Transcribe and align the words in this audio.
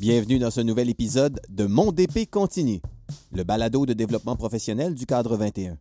Bienvenue 0.00 0.38
dans 0.38 0.50
ce 0.50 0.62
nouvel 0.62 0.88
épisode 0.88 1.42
de 1.50 1.66
Mon 1.66 1.92
DP 1.92 2.24
continue, 2.30 2.80
le 3.32 3.44
balado 3.44 3.84
de 3.84 3.92
développement 3.92 4.34
professionnel 4.34 4.94
du 4.94 5.04
cadre 5.04 5.36
21. 5.36 5.76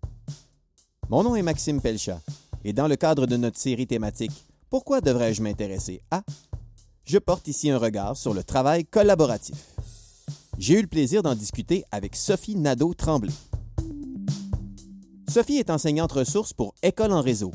Mon 1.07 1.23
nom 1.23 1.37
est 1.37 1.41
Maxime 1.41 1.79
Pelchat 1.79 2.19
et 2.65 2.73
dans 2.73 2.89
le 2.89 2.97
cadre 2.97 3.27
de 3.27 3.37
notre 3.37 3.57
série 3.57 3.87
thématique 3.87 4.33
Pourquoi 4.69 4.99
devrais-je 4.99 5.41
m'intéresser 5.41 6.01
à? 6.11 6.23
je 7.05 7.17
porte 7.17 7.47
ici 7.47 7.69
un 7.69 7.77
regard 7.77 8.17
sur 8.17 8.33
le 8.33 8.43
travail 8.43 8.83
collaboratif. 8.83 9.55
J'ai 10.57 10.79
eu 10.79 10.81
le 10.81 10.87
plaisir 10.87 11.23
d'en 11.23 11.33
discuter 11.33 11.85
avec 11.89 12.17
Sophie 12.17 12.57
Nadeau-Tremblay. 12.57 13.31
Sophie 15.29 15.59
est 15.59 15.69
enseignante 15.69 16.11
ressource 16.11 16.51
pour 16.51 16.75
École 16.83 17.13
en 17.13 17.21
réseau, 17.21 17.53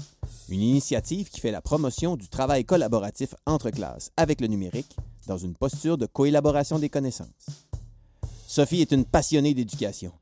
une 0.49 0.63
initiative 0.63 1.29
qui 1.29 1.41
fait 1.41 1.53
la 1.53 1.61
promotion 1.61 2.17
du 2.17 2.31
travail 2.31 2.65
collaboratif 2.65 3.35
entre 3.45 3.69
classes 3.69 4.13
avec 4.17 4.41
le 4.41 4.47
numérique 4.47 4.97
dans 5.27 5.39
une 5.39 5.55
posture 5.55 5.99
de 5.99 6.07
coélaboration 6.07 6.79
des 6.79 6.89
connaissances. 6.89 7.29
Sophie 8.47 8.81
est 8.81 8.93
une 8.93 9.05
passionnée 9.05 9.55
d'éducation. 9.55 10.13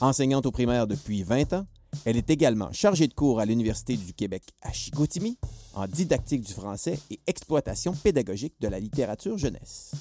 Enseignante 0.00 0.46
au 0.46 0.50
primaire 0.50 0.86
depuis 0.86 1.22
20 1.22 1.52
ans, 1.54 1.66
elle 2.04 2.16
est 2.16 2.30
également 2.30 2.72
chargée 2.72 3.08
de 3.08 3.14
cours 3.14 3.40
à 3.40 3.44
l'Université 3.46 3.96
du 3.96 4.12
Québec 4.12 4.42
à 4.62 4.72
Chicoutimi 4.72 5.38
en 5.74 5.86
didactique 5.86 6.42
du 6.42 6.52
français 6.52 6.98
et 7.10 7.20
exploitation 7.26 7.92
pédagogique 7.92 8.54
de 8.60 8.68
la 8.68 8.80
littérature 8.80 9.38
jeunesse. 9.38 9.92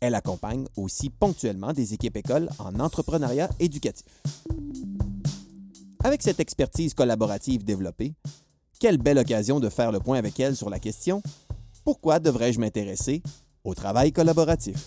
Elle 0.00 0.14
accompagne 0.14 0.66
aussi 0.76 1.10
ponctuellement 1.10 1.72
des 1.72 1.94
équipes 1.94 2.16
écoles 2.16 2.48
en 2.58 2.78
entrepreneuriat 2.80 3.50
éducatif. 3.58 4.22
Avec 6.04 6.22
cette 6.22 6.40
expertise 6.40 6.94
collaborative 6.94 7.64
développée, 7.64 8.14
quelle 8.78 8.98
belle 8.98 9.18
occasion 9.18 9.58
de 9.58 9.68
faire 9.68 9.90
le 9.90 10.00
point 10.00 10.18
avec 10.18 10.38
elle 10.38 10.54
sur 10.54 10.70
la 10.70 10.78
question 10.78 11.22
Pourquoi 11.84 12.20
devrais-je 12.20 12.60
m'intéresser 12.60 13.22
au 13.66 13.74
travail 13.74 14.12
collaboratif 14.12 14.86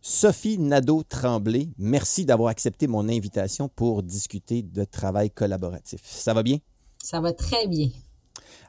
Sophie 0.00 0.58
Nadeau-Tremblay, 0.58 1.68
merci 1.78 2.24
d'avoir 2.24 2.50
accepté 2.50 2.86
mon 2.86 3.08
invitation 3.08 3.68
pour 3.68 4.02
discuter 4.02 4.62
de 4.62 4.84
travail 4.84 5.30
collaboratif. 5.30 6.00
Ça 6.04 6.34
va 6.34 6.42
bien? 6.42 6.58
Ça 6.98 7.20
va 7.20 7.32
très 7.32 7.66
bien. 7.66 7.88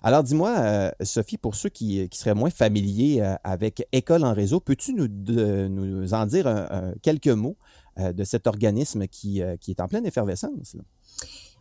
Alors 0.02 0.24
dis-moi, 0.24 0.56
euh, 0.58 0.92
Sophie, 1.02 1.38
pour 1.38 1.56
ceux 1.56 1.70
qui, 1.70 2.08
seraient 2.14 2.36
moins 2.36 2.52
familiers 2.52 3.22
euh, 3.22 3.36
avec 3.44 3.86
École 3.92 4.24
en 4.24 4.34
réseau, 4.34 4.60
peux-tu 4.60 4.94
nous, 4.94 5.08
nous, 5.08 6.14
en 6.14 6.26
dire 6.26 6.70
quelques 7.02 7.28
mots 7.28 7.58
euh, 8.00 8.14
de 8.14 8.24
cet 8.24 8.48
organisme 8.48 9.08
qui, 9.08 9.42
qui, 9.60 9.72
est 9.72 9.80
en 9.82 9.88
pleine 9.88 10.06
effervescence? 10.06 10.78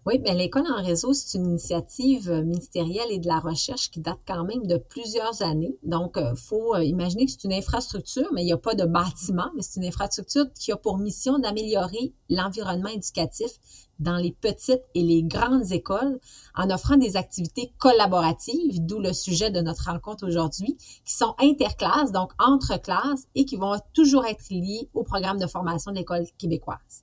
Oui, 0.06 0.18
bien 0.18 0.32
l'école 0.32 0.64
en 0.66 0.82
réseau, 0.82 1.12
c'est 1.12 1.36
une 1.36 1.44
initiative 1.44 2.30
euh, 2.30 2.42
ministérielle 2.42 3.10
et 3.10 3.18
de 3.18 3.26
la 3.26 3.38
recherche 3.38 3.90
qui 3.90 4.00
date 4.00 4.20
quand 4.26 4.44
même 4.44 4.66
de 4.66 4.78
plusieurs 4.78 5.42
années. 5.42 5.76
Donc, 5.82 6.12
il 6.16 6.22
euh, 6.22 6.34
faut 6.34 6.74
euh, 6.74 6.82
imaginer 6.82 7.26
que 7.26 7.32
c'est 7.32 7.44
une 7.44 7.52
infrastructure, 7.52 8.26
mais 8.32 8.40
il 8.40 8.46
n'y 8.46 8.52
a 8.54 8.56
pas 8.56 8.74
de 8.74 8.86
bâtiment, 8.86 9.50
mais 9.54 9.60
c'est 9.60 9.78
une 9.78 9.86
infrastructure 9.86 10.46
qui 10.54 10.72
a 10.72 10.78
pour 10.78 10.96
mission 10.96 11.38
d'améliorer 11.38 12.14
l'environnement 12.30 12.88
éducatif 12.88 13.50
dans 13.98 14.16
les 14.16 14.32
petites 14.32 14.82
et 14.94 15.02
les 15.02 15.22
grandes 15.22 15.70
écoles 15.70 16.18
en 16.54 16.70
offrant 16.70 16.96
des 16.96 17.18
activités 17.18 17.70
collaboratives, 17.76 18.82
d'où 18.82 19.00
le 19.00 19.12
sujet 19.12 19.50
de 19.50 19.60
notre 19.60 19.90
rencontre 19.90 20.26
aujourd'hui, 20.26 20.78
qui 21.04 21.12
sont 21.12 21.34
interclasses, 21.38 22.10
donc 22.10 22.32
entre 22.38 22.80
classes, 22.80 23.26
et 23.34 23.44
qui 23.44 23.56
vont 23.56 23.78
toujours 23.92 24.24
être 24.24 24.48
liées 24.48 24.88
au 24.94 25.02
programme 25.02 25.38
de 25.38 25.46
formation 25.46 25.90
de 25.90 25.98
l'école 25.98 26.24
québécoise. 26.38 26.99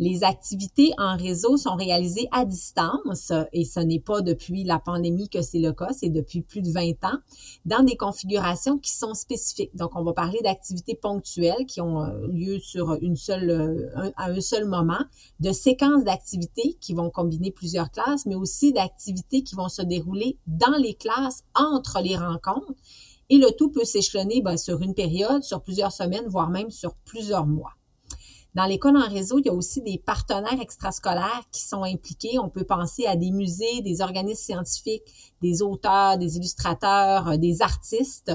Les 0.00 0.22
activités 0.22 0.92
en 0.96 1.16
réseau 1.16 1.56
sont 1.56 1.74
réalisées 1.74 2.28
à 2.30 2.44
distance 2.44 3.32
et 3.52 3.64
ce 3.64 3.80
n'est 3.80 3.98
pas 3.98 4.20
depuis 4.20 4.62
la 4.62 4.78
pandémie 4.78 5.28
que 5.28 5.42
c'est 5.42 5.58
le 5.58 5.72
cas, 5.72 5.88
c'est 5.92 6.08
depuis 6.08 6.42
plus 6.42 6.62
de 6.62 6.70
20 6.70 7.04
ans, 7.04 7.18
dans 7.64 7.82
des 7.82 7.96
configurations 7.96 8.78
qui 8.78 8.92
sont 8.92 9.14
spécifiques. 9.14 9.74
Donc, 9.74 9.96
on 9.96 10.04
va 10.04 10.12
parler 10.12 10.38
d'activités 10.44 10.94
ponctuelles 10.94 11.66
qui 11.66 11.80
ont 11.80 12.02
euh, 12.02 12.28
lieu 12.28 12.60
sur 12.60 12.96
une 13.02 13.16
seule, 13.16 13.50
euh, 13.50 14.10
à 14.16 14.30
un 14.30 14.40
seul 14.40 14.66
moment, 14.66 15.04
de 15.40 15.50
séquences 15.50 16.04
d'activités 16.04 16.76
qui 16.80 16.94
vont 16.94 17.10
combiner 17.10 17.50
plusieurs 17.50 17.90
classes, 17.90 18.24
mais 18.24 18.36
aussi 18.36 18.72
d'activités 18.72 19.42
qui 19.42 19.56
vont 19.56 19.68
se 19.68 19.82
dérouler 19.82 20.38
dans 20.46 20.76
les 20.78 20.94
classes 20.94 21.42
entre 21.56 22.00
les 22.02 22.16
rencontres. 22.16 22.72
Et 23.30 23.36
le 23.36 23.50
tout 23.50 23.70
peut 23.70 23.84
s'échelonner 23.84 24.42
ben, 24.42 24.56
sur 24.56 24.80
une 24.80 24.94
période, 24.94 25.42
sur 25.42 25.60
plusieurs 25.60 25.92
semaines, 25.92 26.28
voire 26.28 26.50
même 26.50 26.70
sur 26.70 26.94
plusieurs 27.04 27.46
mois. 27.46 27.77
Dans 28.54 28.64
l'école 28.64 28.96
en 28.96 29.08
réseau, 29.08 29.38
il 29.38 29.46
y 29.46 29.50
a 29.50 29.52
aussi 29.52 29.82
des 29.82 29.98
partenaires 29.98 30.60
extrascolaires 30.60 31.44
qui 31.52 31.62
sont 31.62 31.84
impliqués. 31.84 32.38
On 32.38 32.48
peut 32.48 32.64
penser 32.64 33.06
à 33.06 33.14
des 33.14 33.30
musées, 33.30 33.82
des 33.82 34.00
organismes 34.00 34.42
scientifiques, 34.42 35.02
des 35.42 35.62
auteurs, 35.62 36.18
des 36.18 36.36
illustrateurs, 36.36 37.28
euh, 37.28 37.36
des 37.36 37.62
artistes 37.62 38.32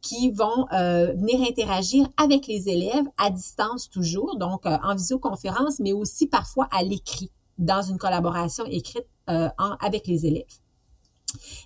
qui 0.00 0.30
vont 0.30 0.66
euh, 0.72 1.12
venir 1.12 1.40
interagir 1.46 2.08
avec 2.16 2.46
les 2.46 2.68
élèves 2.68 3.06
à 3.18 3.30
distance 3.30 3.90
toujours, 3.90 4.38
donc 4.38 4.66
euh, 4.66 4.78
en 4.82 4.94
visioconférence, 4.94 5.80
mais 5.80 5.92
aussi 5.92 6.26
parfois 6.26 6.68
à 6.70 6.82
l'écrit, 6.82 7.30
dans 7.58 7.82
une 7.82 7.98
collaboration 7.98 8.64
écrite 8.66 9.06
avec 9.26 10.06
les 10.06 10.24
élèves. 10.26 10.44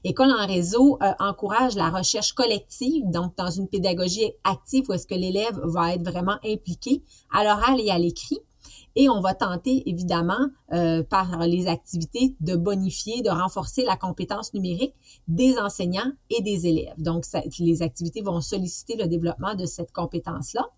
École 0.05 0.33
en 0.33 0.47
réseau 0.47 0.99
euh, 1.03 1.13
encourage 1.19 1.75
la 1.75 1.91
recherche 1.91 2.33
collective, 2.33 3.05
donc 3.11 3.37
dans 3.37 3.51
une 3.51 3.69
pédagogie 3.69 4.33
active 4.45 4.85
où 4.89 4.93
est-ce 4.93 5.07
que 5.07 5.15
l'élève 5.15 5.59
va 5.65 5.95
être 5.95 6.03
vraiment 6.03 6.39
impliqué 6.45 7.03
à 7.33 7.45
l'oral 7.45 7.81
et 7.81 7.91
à 7.91 7.99
l'écrit. 7.99 8.39
Et 8.97 9.09
on 9.09 9.21
va 9.21 9.35
tenter, 9.35 9.89
évidemment, 9.89 10.49
euh, 10.73 11.03
par 11.03 11.47
les 11.47 11.69
activités, 11.69 12.35
de 12.41 12.57
bonifier, 12.57 13.23
de 13.23 13.31
renforcer 13.31 13.85
la 13.85 13.97
compétence 13.97 14.53
numérique 14.53 14.95
des 15.29 15.59
enseignants 15.59 16.13
et 16.29 16.43
des 16.43 16.67
élèves. 16.67 16.95
Donc, 16.99 17.25
les 17.61 17.83
activités 17.83 18.21
vont 18.21 18.41
solliciter 18.41 18.97
le 18.97 19.07
développement 19.07 19.55
de 19.55 19.65
cette 19.65 19.93
compétence-là. 19.93 20.69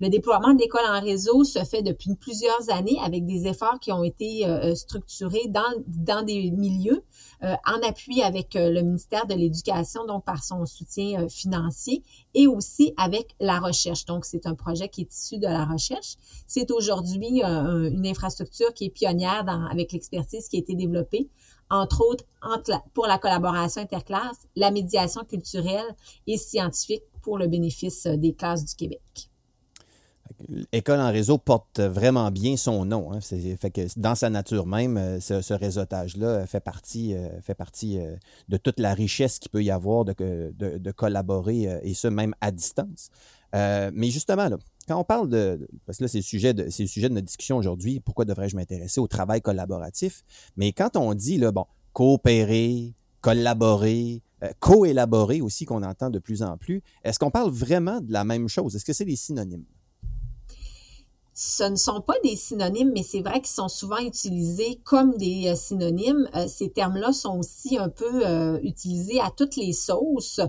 Le 0.00 0.08
déploiement 0.08 0.54
d'écoles 0.54 0.86
en 0.88 1.00
réseau 1.00 1.44
se 1.44 1.62
fait 1.64 1.82
depuis 1.82 2.14
plusieurs 2.16 2.70
années 2.70 2.98
avec 3.02 3.24
des 3.24 3.46
efforts 3.46 3.78
qui 3.80 3.92
ont 3.92 4.02
été 4.02 4.46
euh, 4.46 4.70
euh, 4.70 4.74
structurés 4.74 5.46
dans, 5.48 5.62
dans 5.86 6.24
des 6.24 6.50
milieux 6.50 7.04
euh, 7.42 7.54
en 7.66 7.88
appui 7.88 8.22
avec 8.22 8.54
le 8.54 8.80
ministère 8.82 9.26
de 9.26 9.34
l'Éducation, 9.34 10.04
donc 10.06 10.24
par 10.24 10.42
son 10.42 10.66
soutien 10.66 11.28
financier, 11.28 12.02
et 12.34 12.46
aussi 12.46 12.92
avec 12.96 13.34
la 13.40 13.60
recherche. 13.60 14.04
Donc, 14.04 14.24
c'est 14.24 14.46
un 14.46 14.54
projet 14.54 14.88
qui 14.88 15.02
est 15.02 15.12
issu 15.12 15.38
de 15.38 15.46
la 15.46 15.64
recherche. 15.64 16.16
C'est 16.46 16.70
aujourd'hui 16.70 17.42
une 17.42 18.06
infrastructure 18.06 18.72
qui 18.74 18.86
est 18.86 18.90
pionnière 18.90 19.44
dans, 19.44 19.66
avec 19.66 19.92
l'expertise 19.92 20.48
qui 20.48 20.56
a 20.56 20.60
été 20.60 20.74
développée 20.74 21.28
entre 21.70 22.02
autres 22.06 22.24
entre 22.42 22.80
pour 22.92 23.06
la 23.06 23.18
collaboration 23.18 23.82
interclasse, 23.82 24.46
la 24.54 24.70
médiation 24.70 25.24
culturelle 25.24 25.96
et 26.26 26.36
scientifique 26.36 27.02
pour 27.22 27.38
le 27.38 27.46
bénéfice 27.46 28.06
des 28.06 28.34
classes 28.34 28.64
du 28.64 28.74
Québec. 28.74 29.30
École 30.72 31.00
en 31.00 31.10
réseau 31.10 31.38
porte 31.38 31.80
vraiment 31.80 32.30
bien 32.30 32.56
son 32.56 32.84
nom. 32.84 33.12
Hein. 33.12 33.20
Fait 33.20 33.70
que 33.70 33.82
dans 33.98 34.14
sa 34.14 34.30
nature 34.30 34.66
même, 34.66 34.96
euh, 34.96 35.20
ce, 35.20 35.54
réseautage-là 35.54 36.46
fait 36.46 36.60
partie, 36.60 37.14
euh, 37.14 37.40
fait 37.40 37.54
partie 37.54 37.98
euh, 37.98 38.16
de 38.48 38.56
toute 38.56 38.80
la 38.80 38.94
richesse 38.94 39.38
qu'il 39.38 39.50
peut 39.50 39.62
y 39.62 39.70
avoir 39.70 40.04
de, 40.04 40.90
collaborer, 40.92 41.80
et 41.82 41.94
ce, 41.94 42.08
même 42.08 42.34
à 42.40 42.50
distance. 42.50 43.10
mais 43.52 44.10
justement, 44.10 44.48
quand 44.88 44.98
on 44.98 45.04
parle 45.04 45.28
de. 45.28 45.66
Parce 45.86 45.98
que 45.98 46.04
là, 46.04 46.08
c'est 46.08 46.18
le 46.18 46.22
sujet 46.22 46.52
de, 46.54 47.08
notre 47.08 47.26
discussion 47.26 47.56
aujourd'hui. 47.56 48.00
Pourquoi 48.00 48.24
devrais-je 48.24 48.56
m'intéresser 48.56 49.00
au 49.00 49.06
travail 49.06 49.40
collaboratif? 49.40 50.24
Mais 50.56 50.72
quand 50.72 50.96
on 50.96 51.14
dit, 51.14 51.38
bon, 51.38 51.66
coopérer, 51.92 52.94
collaborer, 53.20 54.22
co-élaborer 54.60 55.40
aussi, 55.40 55.64
qu'on 55.64 55.82
entend 55.82 56.10
de 56.10 56.18
plus 56.18 56.42
en 56.42 56.58
plus, 56.58 56.82
est-ce 57.02 57.18
qu'on 57.18 57.30
parle 57.30 57.50
vraiment 57.50 58.00
de 58.00 58.12
la 58.12 58.24
même 58.24 58.48
chose? 58.48 58.76
Est-ce 58.76 58.84
que 58.84 58.92
c'est 58.92 59.06
des 59.06 59.16
synonymes? 59.16 59.64
Ce 61.36 61.64
ne 61.64 61.74
sont 61.74 62.00
pas 62.00 62.14
des 62.22 62.36
synonymes, 62.36 62.92
mais 62.94 63.02
c'est 63.02 63.20
vrai 63.20 63.40
qu'ils 63.40 63.48
sont 63.48 63.68
souvent 63.68 63.98
utilisés 63.98 64.78
comme 64.84 65.16
des 65.16 65.48
euh, 65.48 65.56
synonymes. 65.56 66.28
Euh, 66.36 66.46
ces 66.46 66.70
termes-là 66.70 67.12
sont 67.12 67.38
aussi 67.40 67.76
un 67.76 67.88
peu 67.88 68.24
euh, 68.24 68.60
utilisés 68.62 69.20
à 69.20 69.32
toutes 69.36 69.56
les 69.56 69.72
sauces. 69.72 70.40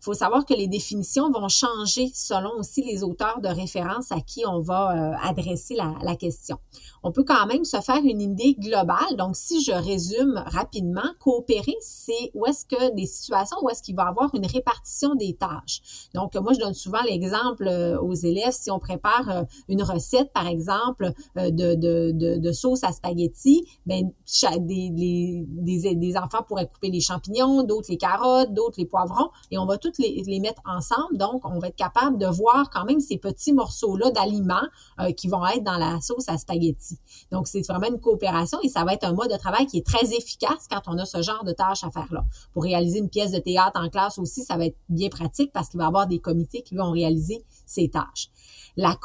Il 0.00 0.04
faut 0.04 0.14
savoir 0.14 0.44
que 0.44 0.54
les 0.54 0.66
définitions 0.66 1.30
vont 1.30 1.48
changer 1.48 2.10
selon 2.14 2.52
aussi 2.58 2.82
les 2.82 3.02
auteurs 3.02 3.40
de 3.40 3.48
référence 3.48 4.12
à 4.12 4.20
qui 4.20 4.44
on 4.46 4.60
va 4.60 5.18
adresser 5.22 5.74
la, 5.74 5.94
la, 6.02 6.16
question. 6.16 6.56
On 7.02 7.12
peut 7.12 7.24
quand 7.24 7.46
même 7.46 7.64
se 7.64 7.80
faire 7.80 8.00
une 8.02 8.20
idée 8.20 8.54
globale. 8.58 9.16
Donc, 9.16 9.36
si 9.36 9.62
je 9.62 9.72
résume 9.72 10.42
rapidement, 10.46 11.02
coopérer, 11.18 11.76
c'est 11.80 12.30
où 12.34 12.46
est-ce 12.46 12.64
que 12.64 12.94
des 12.94 13.06
situations 13.06 13.56
où 13.62 13.68
est-ce 13.68 13.82
qu'il 13.82 13.94
va 13.94 14.04
y 14.04 14.08
avoir 14.08 14.34
une 14.34 14.46
répartition 14.46 15.14
des 15.14 15.34
tâches. 15.34 16.08
Donc, 16.14 16.34
moi, 16.36 16.52
je 16.52 16.60
donne 16.60 16.74
souvent 16.74 17.02
l'exemple 17.02 17.68
aux 18.02 18.14
élèves 18.14 18.52
si 18.52 18.70
on 18.70 18.78
prépare 18.78 19.44
une 19.68 19.82
recette 19.82 20.32
par 20.32 20.46
exemple, 20.46 21.12
euh, 21.36 21.50
de, 21.50 21.74
de, 21.74 22.38
de, 22.38 22.52
sauce 22.52 22.84
à 22.84 22.92
spaghetti, 22.92 23.64
ben, 23.86 24.10
des, 24.58 24.90
des, 24.90 25.94
des, 25.94 26.16
enfants 26.16 26.42
pourraient 26.46 26.66
couper 26.66 26.90
les 26.90 27.00
champignons, 27.00 27.62
d'autres 27.62 27.90
les 27.90 27.96
carottes, 27.96 28.52
d'autres 28.52 28.76
les 28.78 28.86
poivrons, 28.86 29.30
et 29.50 29.58
on 29.58 29.66
va 29.66 29.78
tout 29.78 29.89
toutes 29.90 30.26
les, 30.26 30.40
mettre 30.40 30.62
ensemble. 30.64 31.18
Donc, 31.18 31.42
on 31.44 31.58
va 31.58 31.68
être 31.68 31.76
capable 31.76 32.18
de 32.18 32.26
voir 32.26 32.70
quand 32.70 32.84
même 32.84 33.00
ces 33.00 33.18
petits 33.18 33.52
morceaux-là 33.52 34.10
d'aliments 34.10 34.66
euh, 35.00 35.12
qui 35.12 35.28
vont 35.28 35.46
être 35.46 35.62
dans 35.62 35.76
la 35.76 36.00
sauce 36.00 36.28
à 36.28 36.38
spaghetti. 36.38 36.98
Donc, 37.30 37.46
c'est 37.46 37.60
vraiment 37.66 37.88
une 37.88 38.00
coopération 38.00 38.58
et 38.62 38.68
ça 38.68 38.84
va 38.84 38.94
être 38.94 39.04
un 39.04 39.12
mode 39.12 39.30
de 39.30 39.36
travail 39.36 39.66
qui 39.66 39.78
est 39.78 39.86
très 39.86 40.14
efficace 40.14 40.66
quand 40.70 40.82
on 40.86 40.96
a 40.98 41.04
ce 41.04 41.20
genre 41.22 41.44
de 41.44 41.52
tâches 41.52 41.84
à 41.84 41.90
faire 41.90 42.08
là. 42.10 42.24
Pour 42.52 42.62
réaliser 42.62 42.98
une 42.98 43.10
pièce 43.10 43.32
de 43.32 43.38
théâtre 43.38 43.80
en 43.80 43.88
classe 43.88 44.18
aussi, 44.18 44.42
ça 44.42 44.56
va 44.56 44.66
être 44.66 44.78
bien 44.88 45.08
pratique 45.08 45.52
parce 45.52 45.68
qu'il 45.68 45.78
va 45.78 45.84
y 45.84 45.88
avoir 45.88 46.06
des 46.06 46.18
comités 46.18 46.62
qui 46.62 46.74
vont 46.74 46.90
réaliser 46.90 47.44
ces 47.66 47.88
tâches. 47.88 48.30
La 48.76 48.96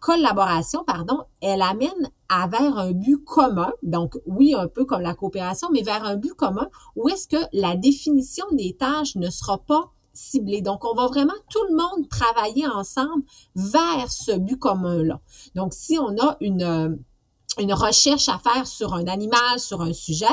collaboration, 0.00 0.84
pardon, 0.84 1.20
elle 1.40 1.62
amène 1.62 2.10
vers 2.50 2.78
un 2.78 2.92
but 2.92 3.22
commun. 3.24 3.72
Donc, 3.82 4.14
oui, 4.26 4.54
un 4.54 4.68
peu 4.68 4.84
comme 4.84 5.02
la 5.02 5.14
coopération, 5.14 5.68
mais 5.72 5.82
vers 5.82 6.04
un 6.04 6.16
but 6.16 6.34
commun 6.34 6.68
où 6.96 7.08
est-ce 7.08 7.28
que 7.28 7.42
la 7.52 7.76
définition 7.76 8.46
des 8.52 8.76
tâches 8.76 9.16
ne 9.16 9.30
sera 9.30 9.58
pas 9.58 9.92
ciblée. 10.12 10.60
Donc, 10.60 10.84
on 10.84 10.94
va 10.94 11.06
vraiment 11.06 11.32
tout 11.50 11.64
le 11.70 11.76
monde 11.76 12.08
travailler 12.08 12.66
ensemble 12.66 13.22
vers 13.54 14.10
ce 14.10 14.32
but 14.32 14.58
commun-là. 14.58 15.20
Donc, 15.54 15.72
si 15.74 15.98
on 15.98 16.16
a 16.18 16.36
une, 16.40 16.98
une 17.58 17.72
recherche 17.72 18.28
à 18.28 18.38
faire 18.38 18.66
sur 18.66 18.94
un 18.94 19.06
animal, 19.06 19.58
sur 19.58 19.80
un 19.80 19.92
sujet, 19.92 20.26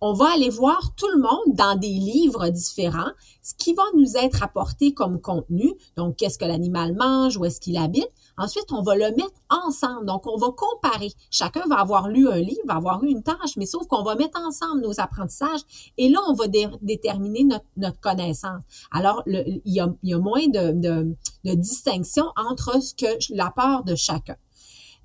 on 0.00 0.12
va 0.12 0.32
aller 0.32 0.50
voir 0.50 0.94
tout 0.96 1.08
le 1.08 1.20
monde 1.20 1.56
dans 1.56 1.76
des 1.76 1.88
livres 1.88 2.48
différents, 2.48 3.10
ce 3.42 3.54
qui 3.54 3.74
va 3.74 3.82
nous 3.96 4.16
être 4.16 4.42
apporté 4.42 4.94
comme 4.94 5.20
contenu. 5.20 5.74
Donc, 5.96 6.16
qu'est-ce 6.16 6.38
que 6.38 6.44
l'animal 6.44 6.94
mange, 6.94 7.36
où 7.36 7.44
est-ce 7.44 7.60
qu'il 7.60 7.76
habite. 7.76 8.10
Ensuite, 8.38 8.70
on 8.70 8.82
va 8.82 8.94
le 8.94 9.10
mettre 9.16 9.40
ensemble. 9.50 10.06
Donc, 10.06 10.26
on 10.26 10.36
va 10.36 10.48
comparer. 10.56 11.12
Chacun 11.30 11.64
va 11.68 11.80
avoir 11.80 12.08
lu 12.08 12.28
un 12.28 12.38
livre, 12.38 12.62
va 12.66 12.74
avoir 12.74 13.02
eu 13.02 13.08
une 13.08 13.22
tâche, 13.22 13.56
mais 13.56 13.66
sauf 13.66 13.86
qu'on 13.88 14.02
va 14.02 14.14
mettre 14.14 14.40
ensemble 14.40 14.80
nos 14.80 15.00
apprentissages 15.00 15.60
et 15.96 16.08
là, 16.08 16.20
on 16.28 16.34
va 16.34 16.46
déterminer 16.80 17.44
notre, 17.76 18.00
connaissance. 18.00 18.62
Alors, 18.92 19.22
il, 19.26 19.60
y 19.64 19.80
a, 19.80 20.18
moins 20.18 20.46
de, 20.48 21.14
distinction 21.44 22.26
entre 22.36 22.80
ce 22.80 22.94
que 22.94 23.34
l'apport 23.34 23.82
de 23.84 23.94
chacun. 23.94 24.36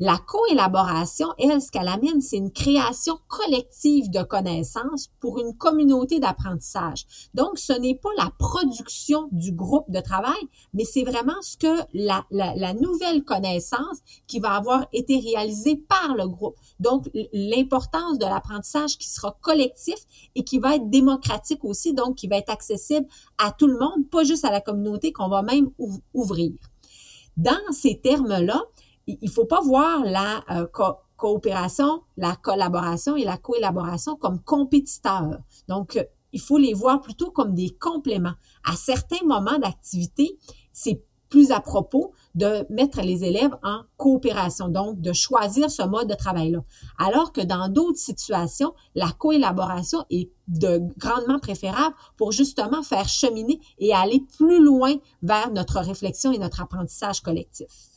La 0.05 0.17
coélaboration, 0.17 1.27
elle, 1.37 1.61
ce 1.61 1.71
qu'elle 1.71 1.87
amène, 1.87 2.19
c'est 2.19 2.35
une 2.35 2.51
création 2.51 3.17
collective 3.29 4.09
de 4.09 4.21
connaissances 4.21 5.09
pour 5.21 5.39
une 5.39 5.55
communauté 5.55 6.19
d'apprentissage. 6.19 7.05
Donc, 7.33 7.57
ce 7.57 7.71
n'est 7.71 7.95
pas 7.95 8.09
la 8.17 8.29
production 8.37 9.29
du 9.31 9.53
groupe 9.53 9.89
de 9.89 10.01
travail, 10.01 10.41
mais 10.73 10.83
c'est 10.83 11.05
vraiment 11.05 11.41
ce 11.41 11.55
que 11.55 11.83
la, 11.93 12.25
la, 12.31 12.73
nouvelle 12.73 13.23
connaissance 13.23 13.99
qui 14.27 14.41
va 14.41 14.55
avoir 14.55 14.87
été 14.91 15.19
réalisée 15.19 15.77
par 15.77 16.15
le 16.17 16.27
groupe. 16.27 16.57
Donc, 16.81 17.09
l'importance 17.31 18.17
de 18.17 18.25
l'apprentissage 18.25 18.97
qui 18.97 19.09
sera 19.09 19.37
collectif 19.39 19.95
et 20.35 20.43
qui 20.43 20.59
va 20.59 20.75
être 20.75 20.89
démocratique 20.89 21.63
aussi, 21.63 21.93
donc 21.93 22.15
qui 22.15 22.27
va 22.27 22.35
être 22.35 22.51
accessible 22.51 23.07
à 23.37 23.53
tout 23.53 23.67
le 23.67 23.79
monde, 23.79 24.09
pas 24.11 24.25
juste 24.25 24.43
à 24.43 24.51
la 24.51 24.59
communauté 24.59 25.13
qu'on 25.13 25.29
va 25.29 25.43
même 25.43 25.69
ouvrir. 26.13 26.51
Dans 27.37 27.71
ces 27.71 28.01
termes-là, 28.01 28.61
il 29.07 29.29
faut 29.29 29.45
pas 29.45 29.61
voir 29.61 30.03
la 30.03 30.43
euh, 30.51 30.67
coopération, 31.17 32.01
la 32.17 32.35
collaboration 32.35 33.15
et 33.15 33.23
la 33.23 33.37
coélaboration 33.37 34.15
comme 34.15 34.39
compétiteurs. 34.41 35.39
Donc, 35.67 35.97
euh, 35.97 36.03
il 36.31 36.41
faut 36.41 36.57
les 36.57 36.73
voir 36.73 37.01
plutôt 37.01 37.31
comme 37.31 37.53
des 37.53 37.69
compléments. 37.79 38.33
À 38.65 38.75
certains 38.75 39.23
moments 39.25 39.59
d'activité, 39.59 40.37
c'est 40.71 41.01
plus 41.29 41.51
à 41.51 41.59
propos 41.59 42.13
de 42.35 42.63
mettre 42.69 43.01
les 43.01 43.23
élèves 43.23 43.57
en 43.63 43.81
coopération, 43.97 44.67
donc 44.67 45.01
de 45.01 45.13
choisir 45.13 45.71
ce 45.71 45.81
mode 45.81 46.07
de 46.07 46.13
travail-là. 46.13 46.59
Alors 46.99 47.31
que 47.33 47.41
dans 47.41 47.69
d'autres 47.69 47.97
situations, 47.97 48.75
la 48.93 49.11
coélaboration 49.11 50.05
est 50.11 50.29
de 50.47 50.79
grandement 50.97 51.39
préférable 51.39 51.95
pour 52.17 52.31
justement 52.31 52.83
faire 52.83 53.07
cheminer 53.09 53.59
et 53.79 53.95
aller 53.95 54.23
plus 54.37 54.63
loin 54.63 54.93
vers 55.23 55.51
notre 55.51 55.79
réflexion 55.79 56.31
et 56.31 56.37
notre 56.37 56.61
apprentissage 56.61 57.21
collectif. 57.21 57.92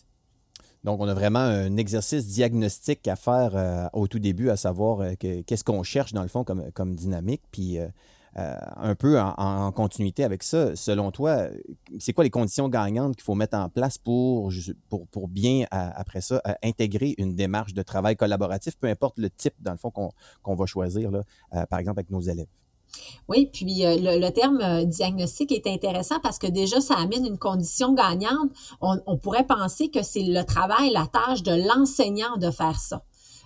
Donc, 0.87 1.01
on 1.01 1.09
a 1.09 1.15
vraiment 1.15 1.41
un 1.41 1.77
exercice 1.79 2.29
diagnostique 2.29 3.09
à 3.09 3.17
faire 3.17 3.57
euh, 3.57 3.89
au 3.93 4.07
tout 4.07 4.21
début, 4.21 4.51
à 4.51 4.57
savoir 4.57 5.01
euh, 5.01 5.15
qu'est-ce 5.19 5.65
qu'on 5.65 5.83
cherche 5.83 6.13
dans 6.13 6.23
le 6.23 6.29
fond 6.29 6.45
comme, 6.45 6.95
dynamique. 6.95 7.43
Puis, 7.51 7.81
euh, 7.81 7.89
un 8.37 8.95
peu 8.95 9.19
en, 9.19 9.73
continuité 9.73 10.23
avec 10.23 10.45
ça, 10.45 10.77
selon 10.77 11.11
toi, 11.11 11.49
c'est 11.99 12.13
quoi 12.13 12.23
les 12.23 12.31
conditions 12.31 12.69
gagnantes 12.69 13.17
qu'il 13.17 13.25
faut 13.25 13.35
mettre 13.35 13.57
en 13.57 13.69
place 13.69 13.99
pour, 13.99 14.53
bien, 15.29 15.65
après 15.73 16.21
ça, 16.21 16.41
intégrer 16.63 17.17
une 17.19 17.35
démarche 17.35 17.75
de 17.75 17.83
travail 17.83 18.15
collaboratif, 18.15 18.77
peu 18.79 18.87
importe 18.87 19.19
le 19.19 19.29
type, 19.29 19.55
dans 19.61 19.73
le 19.73 19.79
fond, 19.79 19.91
qu'on 19.91 20.55
va 20.55 20.67
choisir, 20.67 21.11
par 21.69 21.81
exemple, 21.81 21.99
avec 21.99 22.11
nos 22.11 22.21
élèves? 22.21 22.47
Oui, 23.29 23.51
puis 23.53 23.85
euh, 23.85 23.97
le, 23.99 24.31
terme 24.31 24.61
euh, 24.61 24.85
diagnostic 24.85 25.51
est 25.53 25.67
intéressant 25.67 26.21
parce 26.21 26.39
que 26.39 26.47
déjà, 26.47 26.81
ça 26.81 26.95
amène 26.95 27.27
une 27.27 27.39
condition 27.39 27.93
gagnante. 27.93 28.51
On, 28.81 29.17
pourrait 29.19 29.47
penser 29.47 29.89
que 29.89 30.03
c'est 30.03 30.23
le 30.23 30.45
travail, 30.45 30.91
la 30.91 31.07
tâche 31.07 31.43
de 31.43 31.53
l'enseignant 31.53 32.37
de 32.37 32.51
faire 32.51 32.79
ça. 32.79 33.03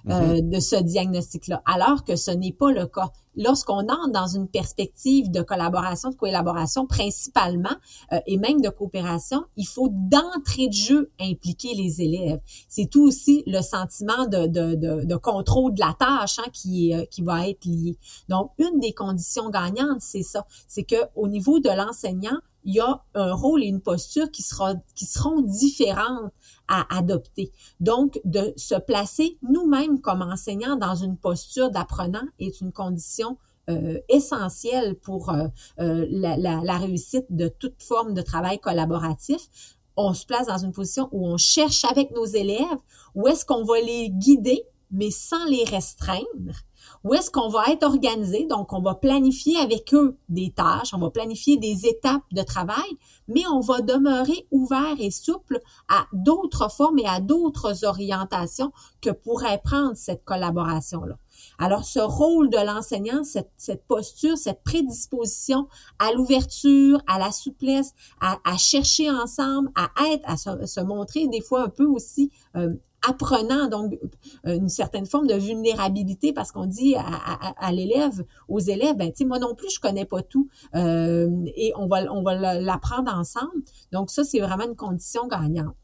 Euh, 0.09 0.37
mm-hmm. 0.37 0.49
de 0.49 0.61
ce 0.61 0.77
diagnostic-là, 0.77 1.63
alors 1.67 2.05
que 2.05 2.17
ce 2.17 2.31
n'est 2.31 2.53
pas 2.53 2.71
le 2.71 2.87
cas 2.87 3.11
lorsqu'on 3.37 3.81
entre 3.89 4.11
dans 4.13 4.27
une 4.27 4.49
perspective 4.49 5.31
de 5.31 5.43
collaboration, 5.43 6.11
de 6.11 6.15
collaboration 6.15 6.87
principalement, 6.87 7.77
euh, 8.13 8.19
et 8.27 8.37
même 8.39 8.61
de 8.61 8.69
coopération, 8.69 9.45
il 9.57 9.67
faut 9.67 9.89
d'entrée 9.91 10.69
de 10.69 10.73
jeu 10.73 11.11
impliquer 11.21 11.75
les 11.75 12.03
élèves. 12.03 12.41
C'est 12.69 12.89
tout 12.91 13.05
aussi 13.05 13.43
le 13.47 13.61
sentiment 13.61 14.27
de, 14.27 14.47
de, 14.47 14.75
de, 14.75 15.05
de 15.05 15.17
contrôle 15.17 15.75
de 15.75 15.81
la 15.81 15.95
tâche 15.99 16.39
hein, 16.39 16.51
qui, 16.53 16.95
euh, 16.95 17.05
qui 17.11 17.23
va 17.23 17.49
être 17.49 17.65
lié. 17.65 17.97
Donc, 18.29 18.53
une 18.59 18.81
des 18.81 18.93
conditions 18.93 19.51
gagnantes, 19.51 20.01
c'est 20.01 20.23
ça, 20.23 20.47
c'est 20.67 20.85
que 20.85 20.97
au 21.15 21.29
niveau 21.29 21.61
de 21.61 21.71
l'enseignant, 21.71 22.39
il 22.65 22.75
y 22.75 22.81
a 22.81 23.03
un 23.15 23.33
rôle 23.33 23.63
et 23.63 23.67
une 23.67 23.81
posture 23.81 24.31
qui, 24.31 24.43
sera, 24.43 24.75
qui 24.95 25.07
seront 25.07 25.41
différentes 25.41 26.33
à 26.69 26.87
adopter. 26.97 27.53
Donc, 27.81 28.21
de 28.25 28.53
se 28.57 28.75
placer 28.75 29.39
nous-mêmes 29.43 30.01
comme 30.01 30.23
enseignants 30.23 30.77
dans 30.77 30.95
une 30.95 31.17
posture 31.17 31.71
d'apprenant 31.71 32.27
est 32.39 32.61
une 32.61 32.73
condition 32.73 33.39
euh, 33.69 33.99
essentielle 34.09 34.97
pour 34.97 35.31
euh, 35.31 35.47
euh, 35.81 36.07
la, 36.11 36.37
la, 36.37 36.61
la, 36.63 36.79
réussite 36.79 37.27
de 37.31 37.49
toute 37.49 37.83
forme 37.83 38.15
de 38.15 38.23
travail 38.23 38.59
collaboratif. 38.59 39.49
On 39.97 40.15
se 40.15 40.27
place 40.27 40.47
dans 40.47 40.59
une 40.59 40.73
position 40.73 41.09
où 41.13 41.27
on 41.27 41.37
cherche 41.37 41.85
avec 41.85 42.11
nos 42.11 42.25
élèves 42.25 42.79
où 43.15 43.29
est-ce 43.29 43.45
qu'on 43.45 43.65
va 43.65 43.81
les 43.81 44.11
guider, 44.11 44.65
mais 44.91 45.11
sans 45.11 45.45
les 45.45 45.65
restreindre 45.65 46.55
où 47.03 47.15
est-ce 47.15 47.31
qu'on 47.31 47.49
va 47.49 47.65
être 47.69 47.85
organisé? 47.85 48.45
Donc, 48.47 48.73
on 48.73 48.83
va 48.83 48.95
planifier 48.95 49.59
avec 49.59 49.95
eux 49.95 50.19
des 50.29 50.51
tâches, 50.51 50.93
on 50.93 50.99
va 50.99 51.11
planifier 51.11 51.57
des 51.57 51.87
étapes 51.87 52.23
de 52.33 52.43
travail, 52.43 52.91
mais 53.27 53.47
on 53.47 53.61
va 53.61 53.81
demeurer 53.81 54.47
ouvert 54.51 54.97
et 54.99 55.11
souple 55.11 55.61
à 55.89 56.05
d'autres 56.13 56.71
formes 56.71 56.99
et 56.99 57.07
à 57.07 57.21
d'autres 57.21 57.85
orientations 57.85 58.73
que 59.01 59.11
pourrait 59.11 59.61
prendre 59.65 59.97
cette 59.97 60.25
collaboration-là. 60.25 61.17
Alors, 61.59 61.85
ce 61.85 62.01
rôle 62.01 62.51
de 62.51 62.59
l'enseignant, 62.59 63.23
cette, 63.25 63.87
posture, 63.87 64.37
cette 64.37 64.63
prédisposition 64.63 65.69
à 65.99 66.13
l'ouverture, 66.13 67.01
à 67.07 67.19
la 67.19 67.33
souplesse, 67.33 67.93
à, 68.21 68.57
chercher 68.59 69.11
ensemble, 69.11 69.71
à 69.75 69.89
être, 70.09 70.25
à 70.25 70.37
se, 70.37 70.67
se, 70.67 70.81
montrer 70.81 71.29
des 71.29 71.41
fois 71.41 71.63
un 71.63 71.69
peu 71.71 71.87
aussi 71.87 72.31
euh, 72.57 72.75
apprenant 73.07 73.69
donc 73.69 73.99
une 74.45 74.69
certaine 74.69 75.07
forme 75.07 75.27
de 75.27 75.35
vulnérabilité 75.35 76.33
parce 76.33 76.53
qu'on 76.53 76.67
dit 76.67 76.95
à, 76.97 77.73
l'élève, 77.73 78.25
aux 78.49 78.59
élèves, 78.59 78.97
ben 78.97 79.13
moi 79.27 79.39
non 79.39 79.55
plus 79.55 79.71
je 79.71 79.81
connais 79.81 80.05
pas 80.05 80.23
tout 80.23 80.49
euh, 80.75 81.29
et 81.57 81.73
on 81.77 81.87
va 81.87 82.13
on 82.13 82.23
va 82.23 82.35
l'apprendre 82.59 83.13
ensemble. 83.15 83.63
Donc 83.93 84.11
ça 84.11 84.25
c'est 84.25 84.41
vraiment 84.41 84.65
une 84.65 84.77
condition 84.77 85.27
gagnante. 85.27 85.75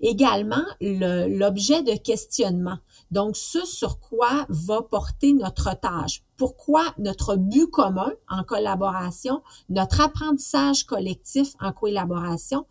Également 0.00 0.64
l'objet 0.80 1.82
de 1.82 1.96
questionnement. 1.96 2.78
Donc 3.10 3.36
ce 3.36 3.64
sur 3.64 4.00
quoi 4.00 4.46
va 4.48 4.82
porter 4.82 5.32
notre 5.32 5.78
tâche. 5.78 6.22
Pourquoi 6.36 6.82
notre 6.98 7.36
but 7.36 7.68
commun 7.68 8.12
en 8.28 8.44
collaboration, 8.44 9.42
notre 9.68 10.00
apprentissage 10.00 10.84
collectif 10.84 11.52
en 11.60 11.72
collaboration, 11.72 12.66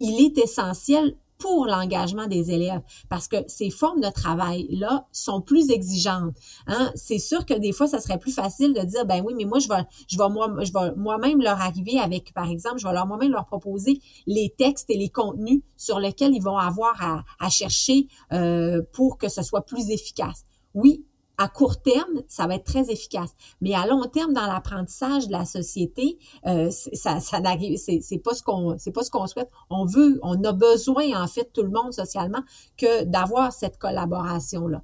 il 0.00 0.22
est 0.24 0.38
essentiel 0.38 1.16
pour 1.38 1.66
l'engagement 1.66 2.26
des 2.26 2.50
élèves 2.50 2.80
parce 3.08 3.28
que 3.28 3.36
ces 3.46 3.70
formes 3.70 4.00
de 4.00 4.10
travail-là 4.10 5.06
sont 5.12 5.40
plus 5.40 5.70
exigeantes. 5.70 6.34
Hein? 6.66 6.90
C'est 6.94 7.18
sûr 7.18 7.44
que 7.44 7.54
des 7.54 7.72
fois, 7.72 7.86
ça 7.86 8.00
serait 8.00 8.18
plus 8.18 8.32
facile 8.32 8.72
de 8.74 8.80
dire, 8.80 9.04
ben 9.06 9.22
oui, 9.24 9.34
mais 9.36 9.44
moi, 9.44 9.58
je 9.58 9.68
vais, 9.68 9.84
je 10.08 10.16
vais, 10.16 10.28
moi, 10.28 10.52
je 10.62 10.72
vais 10.72 10.94
moi-même 10.96 11.40
leur 11.40 11.60
arriver 11.60 11.98
avec, 11.98 12.32
par 12.32 12.50
exemple, 12.50 12.78
je 12.78 12.86
vais 12.86 12.92
leur 12.94 13.06
moi-même 13.06 13.32
leur 13.32 13.46
proposer 13.46 14.00
les 14.26 14.54
textes 14.56 14.90
et 14.90 14.96
les 14.96 15.08
contenus 15.08 15.62
sur 15.76 15.98
lesquels 15.98 16.34
ils 16.34 16.42
vont 16.42 16.58
avoir 16.58 17.02
à, 17.02 17.24
à 17.38 17.50
chercher 17.50 18.08
euh, 18.32 18.82
pour 18.92 19.18
que 19.18 19.28
ce 19.28 19.42
soit 19.42 19.62
plus 19.62 19.90
efficace. 19.90 20.44
Oui, 20.74 21.04
à 21.38 21.48
court 21.48 21.80
terme, 21.82 22.22
ça 22.28 22.46
va 22.46 22.54
être 22.54 22.64
très 22.64 22.90
efficace. 22.90 23.30
Mais 23.60 23.74
à 23.74 23.86
long 23.86 24.02
terme, 24.04 24.32
dans 24.32 24.46
l'apprentissage 24.46 25.26
de 25.26 25.32
la 25.32 25.44
société, 25.44 26.18
euh, 26.46 26.70
ça, 26.70 27.20
ça 27.20 27.40
c'est, 27.76 28.00
c'est 28.00 28.18
pas 28.18 28.34
ce 28.34 28.42
qu'on, 28.42 28.76
c'est 28.78 28.92
pas 28.92 29.02
ce 29.02 29.10
qu'on 29.10 29.26
souhaite. 29.26 29.50
On 29.70 29.84
veut, 29.84 30.18
on 30.22 30.42
a 30.44 30.52
besoin 30.52 31.22
en 31.22 31.26
fait 31.26 31.50
tout 31.52 31.62
le 31.62 31.70
monde 31.70 31.92
socialement 31.92 32.42
que 32.76 33.04
d'avoir 33.04 33.52
cette 33.52 33.78
collaboration 33.78 34.68
là. 34.68 34.82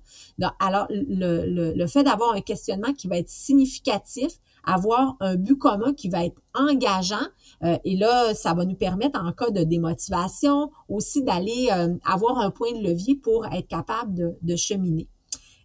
alors 0.61 0.87
le, 0.91 1.47
le, 1.47 1.73
le 1.73 1.87
fait 1.87 2.03
d'avoir 2.03 2.35
un 2.35 2.41
questionnement 2.41 2.93
qui 2.93 3.09
va 3.09 3.19
être 3.19 3.31
significatif 3.31 4.39
avoir 4.65 5.17
un 5.21 5.37
but 5.37 5.59
commun 5.59 5.93
qui 5.93 6.09
va 6.09 6.25
être 6.25 6.41
engageant. 6.55 7.27
Euh, 7.65 7.79
et 7.85 7.97
là, 7.97 8.35
ça 8.35 8.55
va 8.55 8.65
nous 8.65 8.75
permettre, 8.75 9.21
en 9.21 9.33
cas 9.33 9.51
de 9.51 9.65
démotivation, 9.65 10.71
aussi 10.89 11.23
d'aller 11.23 11.69
euh, 11.73 11.95
avoir 12.05 12.39
un 12.39 12.51
point 12.51 12.73
de 12.73 12.83
levier 12.83 13.17
pour 13.17 13.47
être 13.47 13.69
capable 13.69 14.15
de, 14.15 14.37
de 14.43 14.57
cheminer. 14.57 15.09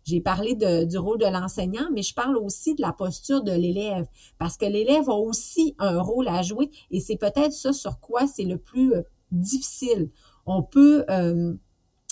J'ai 0.07 0.21
parlé 0.21 0.55
du 0.55 0.97
rôle 0.97 1.17
de 1.17 1.25
l'enseignant, 1.25 1.89
mais 1.93 2.01
je 2.01 2.13
parle 2.13 2.37
aussi 2.37 2.75
de 2.75 2.81
la 2.81 2.93
posture 2.93 3.43
de 3.43 3.51
l'élève, 3.51 4.07
parce 4.37 4.55
que 4.55 4.63
l'élève 4.63 5.09
a 5.09 5.15
aussi 5.15 5.75
un 5.79 6.01
rôle 6.01 6.29
à 6.29 6.41
jouer, 6.43 6.71
et 6.91 7.01
c'est 7.01 7.17
peut-être 7.17 7.51
ça 7.51 7.73
sur 7.73 7.99
quoi 7.99 8.25
c'est 8.25 8.45
le 8.45 8.57
plus 8.57 8.93
euh, 8.93 9.01
difficile. 9.33 10.09
On 10.45 10.63
peut 10.63 11.03
euh, 11.09 11.53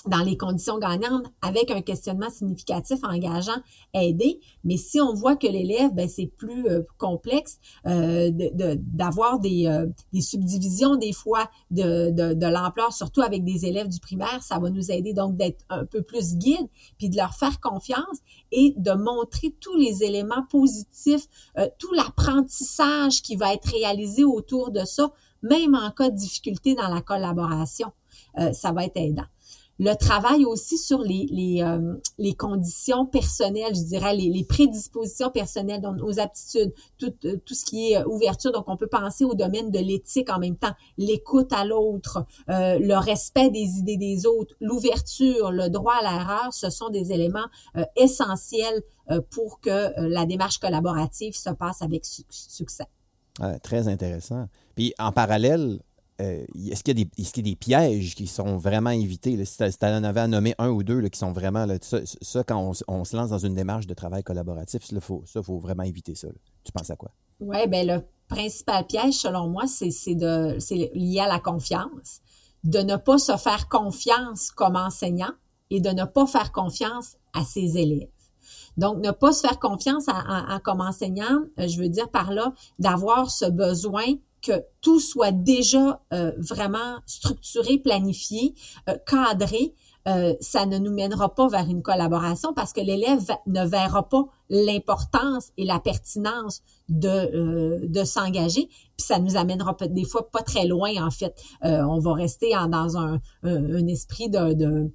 dans 0.07 0.23
les 0.23 0.37
conditions 0.37 0.77
gagnantes 0.77 1.25
avec 1.41 1.71
un 1.71 1.81
questionnement 1.81 2.29
significatif 2.29 2.99
engageant 3.03 3.57
aider. 3.93 4.39
Mais 4.63 4.77
si 4.77 4.99
on 5.01 5.13
voit 5.13 5.35
que 5.35 5.47
l'élève, 5.47 5.93
ben, 5.93 6.07
c'est 6.07 6.27
plus 6.27 6.67
euh, 6.67 6.81
complexe 6.97 7.57
euh, 7.85 8.31
d'avoir 8.31 9.39
des, 9.39 9.67
euh, 9.67 9.87
des, 10.13 10.21
subdivisions 10.21 10.95
des 10.95 11.13
fois 11.13 11.49
de, 11.71 12.11
de, 12.11 12.33
de 12.33 12.47
l'ampleur, 12.47 12.93
surtout 12.93 13.21
avec 13.21 13.43
des 13.43 13.65
élèves 13.65 13.87
du 13.87 13.99
primaire, 13.99 14.41
ça 14.41 14.59
va 14.59 14.69
nous 14.69 14.91
aider 14.91 15.13
donc 15.13 15.35
d'être 15.37 15.63
un 15.69 15.85
peu 15.85 16.01
plus 16.01 16.35
guide, 16.35 16.67
puis 16.97 17.09
de 17.09 17.15
leur 17.15 17.33
faire 17.33 17.59
confiance 17.59 18.19
et 18.51 18.73
de 18.77 18.91
montrer 18.91 19.55
tous 19.59 19.75
les 19.75 20.03
éléments 20.03 20.45
positifs, 20.49 21.25
euh, 21.57 21.67
tout 21.79 21.93
l'apprentissage 21.93 23.21
qui 23.21 23.35
va 23.35 23.53
être 23.53 23.69
réalisé 23.71 24.23
autour 24.23 24.71
de 24.71 24.85
ça, 24.85 25.11
même 25.41 25.75
en 25.75 25.91
cas 25.91 26.09
de 26.09 26.15
difficulté 26.15 26.75
dans 26.75 26.87
la 26.87 27.01
collaboration. 27.01 27.91
ça 28.53 28.71
va 28.71 28.85
être 28.85 28.97
aidant 28.97 29.25
le 29.77 29.93
travail 29.93 30.45
aussi 30.45 30.77
sur 30.77 31.01
les, 31.01 31.27
les, 31.29 31.61
euh, 31.61 31.95
les 32.17 32.33
conditions 32.33 33.05
personnelles, 33.05 33.75
je 33.75 33.83
dirais, 33.83 34.15
les, 34.15 34.29
les 34.29 34.43
prédispositions 34.43 35.29
personnelles, 35.29 35.81
donc 35.81 36.01
aux 36.01 36.19
aptitudes, 36.19 36.73
tout, 36.97 37.13
euh, 37.25 37.35
tout 37.45 37.53
ce 37.53 37.65
qui 37.65 37.91
est 37.91 37.97
euh, 37.97 38.07
ouverture. 38.07 38.51
Donc, 38.51 38.65
on 38.67 38.77
peut 38.77 38.87
penser 38.87 39.25
au 39.25 39.33
domaine 39.33 39.71
de 39.71 39.79
l'éthique 39.79 40.29
en 40.29 40.39
même 40.39 40.55
temps, 40.55 40.73
l'écoute 40.97 41.51
à 41.51 41.65
l'autre, 41.65 42.25
le 42.47 42.95
respect 42.95 43.49
des 43.49 43.79
idées 43.79 43.97
des 43.97 44.25
autres, 44.25 44.55
l'ouverture, 44.61 45.51
le 45.51 45.69
droit 45.69 45.95
à 45.95 46.01
l'erreur, 46.01 46.53
ce 46.53 46.69
sont 46.69 46.89
des 46.89 47.11
éléments 47.11 47.47
essentiels 47.95 48.81
pour 49.31 49.59
que 49.59 49.91
la 49.97 50.25
démarche 50.25 50.59
collaborative 50.59 51.35
se 51.35 51.49
passe 51.49 51.81
avec 51.81 52.05
succès. 52.05 52.85
très 53.63 53.87
intéressant. 53.87 54.47
Puis 54.75 54.93
en 54.99 55.11
parallèle, 55.11 55.79
euh, 56.21 56.45
est-ce 56.71 56.83
qu'il 56.83 56.97
y, 56.97 57.01
a 57.01 57.41
des 57.41 57.55
pièges 57.55 58.15
qui 58.15 58.27
sont 58.27 58.57
vraiment 58.57 58.91
évités? 58.91 59.43
si 59.43 59.57
tu 59.57 59.85
en 59.85 60.03
avais 60.03 60.21
à 60.21 60.27
nommer 60.27 60.55
un 60.57 60.69
ou 60.69 60.81
deux 60.81 61.01
qui 61.09 61.19
sont 61.19 61.33
vraiment. 61.33 61.65
Là, 61.65 61.75
ça, 61.81 62.43
quand 62.43 62.71
on, 62.87 63.03
se 63.03 63.17
lance 63.17 63.29
dans 63.29 63.37
une 63.37 63.53
démarche 63.53 63.85
de 63.85 63.93
travail 63.93 64.23
collaboratif, 64.23 64.83
ça, 64.85 64.95
il 64.95 65.01
faut, 65.01 65.59
vraiment 65.59 65.83
éviter 65.83 66.15
ça. 66.15 66.29
Tu 66.63 66.71
penses 66.71 66.89
à 66.89 66.95
quoi? 66.95 67.11
Oui, 67.41 67.67
bien, 67.67 67.83
le 67.83 68.01
principal 68.29 68.85
piège, 68.87 69.15
selon 69.15 69.49
moi, 69.49 69.63
c'est 69.67 69.89
lié 70.93 71.19
à 71.19 71.27
la 71.27 71.39
confiance. 71.39 72.21
De 72.63 72.79
ne 72.79 72.95
pas 72.95 73.17
se 73.17 73.35
faire 73.35 73.67
confiance 73.67 74.51
comme 74.51 74.75
enseignant 74.75 75.33
et 75.69 75.81
de 75.81 75.89
ne 75.89 76.05
pas 76.05 76.25
faire 76.25 76.51
confiance 76.51 77.17
à 77.33 77.43
ses 77.43 77.77
élèves. 77.77 78.07
Donc, 78.77 78.97
ne 78.99 79.11
pas 79.11 79.31
se 79.31 79.41
faire 79.41 79.59
confiance 79.59 80.05
comme 80.63 80.81
enseignant, 80.81 81.43
euh, 81.59 81.67
je 81.67 81.79
veux 81.79 81.89
dire 81.89 82.09
par 82.09 82.31
là, 82.31 82.53
d'avoir 82.79 83.29
ce 83.29 83.45
besoin 83.45 84.05
que 84.45 84.63
tout 84.81 84.99
soit 84.99 85.31
déjà 85.31 86.01
euh, 86.13 86.31
vraiment 86.37 86.99
structuré, 87.05 87.77
planifié, 87.77 88.53
euh, 88.89 88.97
cadré, 89.05 89.73
euh, 90.07 90.35
ça 90.39 90.67
ne 90.67 90.77
nous 90.77 90.93
mènera 90.93 91.33
pas 91.33 91.47
vers 91.47 91.67
une 91.67 91.81
collaboration 91.81 92.53
parce 92.53 92.73
que 92.73 92.81
l'élève 92.81 93.25
ne 93.47 93.65
verra 93.65 94.07
pas 94.07 94.23
l'importance 94.49 95.49
et 95.57 95.65
la 95.65 95.79
pertinence 95.79 96.61
de, 96.89 97.87
de 97.87 98.03
s'engager, 98.03 98.67
puis 98.67 99.05
ça 99.07 99.17
nous 99.17 99.35
amènera 99.35 99.75
des 99.89 100.05
fois 100.05 100.29
pas 100.29 100.43
très 100.43 100.67
loin 100.67 101.03
en 101.03 101.09
fait. 101.09 101.41
on 101.63 101.97
va 101.97 102.13
rester 102.13 102.51
dans 102.69 102.99
un, 102.99 103.19
un, 103.41 103.87
esprit 103.87 104.29
de, 104.29 104.53
de 104.53 104.91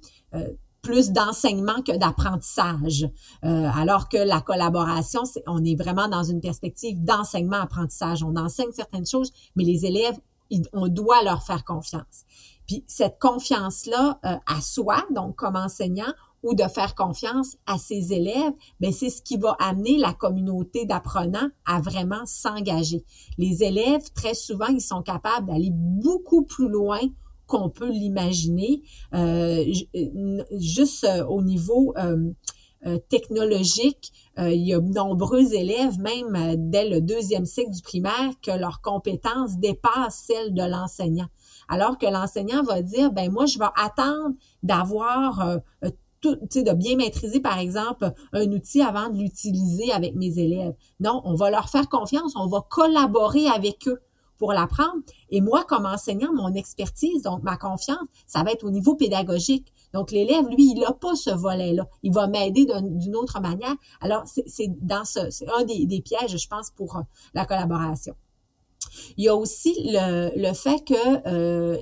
plus 0.81 1.11
d'enseignement 1.11 1.81
que 1.81 1.95
d'apprentissage. 1.97 3.07
Euh, 3.43 3.69
alors 3.75 4.09
que 4.09 4.17
la 4.17 4.41
collaboration, 4.41 5.23
on 5.47 5.63
est 5.63 5.75
vraiment 5.75 6.07
dans 6.07 6.23
une 6.23 6.41
perspective 6.41 7.03
d'enseignement-apprentissage. 7.03 8.23
On 8.23 8.35
enseigne 8.35 8.71
certaines 8.71 9.05
choses, 9.05 9.31
mais 9.55 9.63
les 9.63 9.85
élèves, 9.85 10.19
on 10.73 10.87
doit 10.87 11.23
leur 11.23 11.43
faire 11.43 11.63
confiance. 11.63 12.25
Puis 12.67 12.83
cette 12.87 13.19
confiance-là 13.19 14.19
euh, 14.25 14.35
à 14.47 14.61
soi, 14.61 15.05
donc 15.11 15.35
comme 15.35 15.55
enseignant, 15.55 16.13
ou 16.43 16.55
de 16.55 16.63
faire 16.63 16.95
confiance 16.95 17.55
à 17.67 17.77
ses 17.77 18.13
élèves, 18.13 18.53
ben 18.79 18.91
c'est 18.91 19.09
ce 19.09 19.21
qui 19.21 19.37
va 19.37 19.55
amener 19.59 19.97
la 19.97 20.13
communauté 20.13 20.85
d'apprenants 20.85 21.49
à 21.65 21.79
vraiment 21.79 22.25
s'engager. 22.25 23.05
Les 23.37 23.63
élèves, 23.63 24.11
très 24.13 24.33
souvent, 24.33 24.67
ils 24.67 24.81
sont 24.81 25.03
capables 25.03 25.47
d'aller 25.47 25.69
beaucoup 25.71 26.43
plus 26.43 26.67
loin 26.67 26.99
qu'on 27.51 27.69
peut 27.69 27.89
l'imaginer, 27.89 28.81
euh, 29.13 29.65
euh, 29.95 30.43
juste 30.57 31.03
euh, 31.03 31.25
au 31.25 31.41
niveau 31.41 31.93
technologique, 33.09 34.11
il 34.39 34.67
y 34.67 34.73
a 34.73 34.79
nombreux 34.79 35.53
élèves, 35.53 35.99
même 35.99 36.55
dès 36.71 36.89
le 36.89 36.99
deuxième 36.99 37.45
cycle 37.45 37.69
du 37.69 37.81
primaire, 37.83 38.31
que 38.41 38.49
leurs 38.49 38.81
compétences 38.81 39.57
dépassent 39.57 40.23
celles 40.25 40.51
de 40.55 40.63
l'enseignant. 40.63 41.27
Alors 41.69 41.99
que 41.99 42.07
l'enseignant 42.07 42.63
va 42.63 42.81
dire, 42.81 43.11
ben 43.11 43.31
moi, 43.31 43.45
je 43.45 43.59
vais 43.59 43.69
attendre 43.75 44.33
d'avoir 44.63 45.59
tout, 46.21 46.35
de 46.41 46.73
bien 46.73 46.95
maîtriser, 46.95 47.39
par 47.39 47.59
exemple, 47.59 48.11
un 48.33 48.51
outil 48.51 48.81
avant 48.81 49.09
de 49.09 49.19
l'utiliser 49.19 49.91
avec 49.91 50.15
mes 50.15 50.39
élèves. 50.39 50.73
Non, 50.99 51.21
on 51.23 51.35
va 51.35 51.51
leur 51.51 51.69
faire 51.69 51.87
confiance, 51.87 52.33
on 52.35 52.47
va 52.47 52.65
collaborer 52.67 53.45
avec 53.45 53.87
eux 53.87 53.99
pour 54.41 54.53
l'apprendre. 54.53 55.03
Et 55.29 55.39
moi, 55.39 55.63
comme 55.65 55.85
enseignant, 55.85 56.33
mon 56.33 56.51
expertise, 56.55 57.21
donc 57.21 57.43
ma 57.43 57.57
confiance, 57.57 58.07
ça 58.25 58.41
va 58.41 58.51
être 58.51 58.63
au 58.63 58.71
niveau 58.71 58.95
pédagogique. 58.95 59.71
Donc, 59.93 60.09
l'élève, 60.09 60.47
lui, 60.47 60.71
il 60.71 60.79
n'a 60.79 60.93
pas 60.93 61.13
ce 61.13 61.29
volet-là. 61.29 61.87
Il 62.01 62.11
va 62.11 62.25
m'aider 62.25 62.65
d'une 62.81 63.15
autre 63.15 63.39
manière. 63.39 63.75
Alors, 64.01 64.23
c'est 64.25 64.69
dans 64.81 65.05
ce, 65.05 65.29
c'est 65.29 65.47
un 65.47 65.63
des, 65.63 66.01
pièges, 66.01 66.35
je 66.35 66.47
pense, 66.47 66.71
pour 66.71 66.97
euh, 66.97 67.01
la 67.35 67.45
collaboration. 67.45 68.15
Il 69.15 69.25
y 69.25 69.29
a 69.29 69.35
aussi 69.35 69.75
le, 69.85 70.53
fait 70.53 70.83
que 70.83 71.27
euh, 71.27 71.77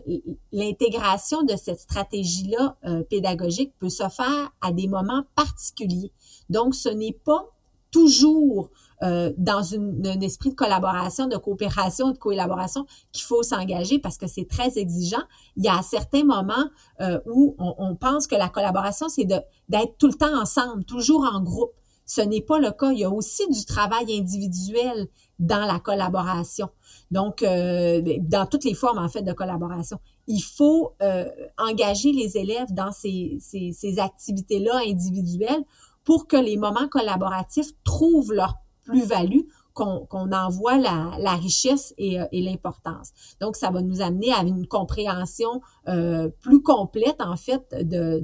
l'intégration 0.52 1.44
de 1.44 1.56
cette 1.56 1.80
stratégie-là 1.80 2.76
euh, 2.86 3.04
pédagogique 3.04 3.72
peut 3.80 3.90
se 3.90 4.10
faire 4.10 4.52
à 4.60 4.74
des 4.74 4.90
moments 4.90 5.24
particuliers. 5.34 6.12
Donc, 6.50 6.76
ce 6.76 6.90
n'est 6.90 7.18
pas 7.24 7.46
toujours 7.90 8.70
euh, 9.02 9.32
dans 9.38 9.64
une, 9.64 10.06
un 10.06 10.20
esprit 10.22 10.50
de 10.50 10.56
collaboration, 10.56 11.28
de 11.28 11.38
coopération, 11.38 12.12
de 12.12 12.18
coélaboration 12.18 12.86
qu'il 13.12 13.24
faut 13.24 13.44
s'engager 13.44 14.00
parce 14.00 14.18
que 14.18 14.28
c'est 14.28 14.48
très 14.48 14.78
exigeant. 14.78 15.24
Il 15.56 15.64
y 15.64 15.70
a 15.70 15.82
certains 15.82 16.24
moments 16.24 16.66
euh, 17.00 17.20
où 17.26 17.56
on, 17.60 17.76
on, 17.78 17.96
pense 17.96 18.28
que 18.28 18.36
la 18.36 18.50
collaboration, 18.50 19.08
c'est 19.10 19.26
d'être 19.26 19.98
tout 19.98 20.08
le 20.08 20.14
temps 20.14 20.38
ensemble, 20.40 20.84
toujours 20.84 21.24
en 21.34 21.42
groupe. 21.42 21.72
Ce 22.06 22.22
n'est 22.22 22.42
pas 22.42 22.58
le 22.58 22.72
cas. 22.72 22.92
Il 22.92 23.00
y 23.00 23.04
a 23.04 23.10
aussi 23.10 23.48
du 23.50 23.66
travail 23.66 24.18
individuel 24.18 25.08
dans 25.38 25.66
la 25.66 25.80
collaboration. 25.80 26.70
Donc, 27.12 27.44
euh, 27.44 28.02
dans 28.22 28.46
toutes 28.48 28.66
les 28.66 28.74
formes, 28.74 28.98
en 28.98 29.08
fait, 29.10 29.22
de 29.22 29.32
collaboration. 29.32 30.00
Il 30.28 30.42
faut 30.42 30.94
euh, 31.02 31.30
engager 31.58 32.12
les 32.12 32.36
élèves 32.38 32.74
dans 32.74 32.92
ces, 32.92 33.38
ces, 33.40 33.72
ces 33.72 34.00
activités-là 34.00 34.82
individuelles 34.88 35.64
pour 36.04 36.28
que 36.28 36.38
les 36.38 36.58
moments 36.58 36.88
collaboratifs 36.88 37.70
trouvent 37.84 38.34
leur 38.34 38.56
plus-value 38.90 39.42
qu'on 39.74 40.32
en 40.32 40.50
voit 40.50 40.78
la, 40.78 41.36
richesse 41.36 41.94
euh, 42.00 42.26
et, 42.32 42.42
l'importance. 42.42 43.12
Donc, 43.40 43.56
ça 43.56 43.70
va 43.70 43.82
nous 43.82 44.02
amener 44.02 44.32
à 44.34 44.42
une 44.42 44.68
compréhension 44.68 45.62
euh, 45.88 46.30
plus 46.42 46.62
complète, 46.62 47.22
en 47.22 47.38
fait, 47.38 47.64
de, 47.72 48.20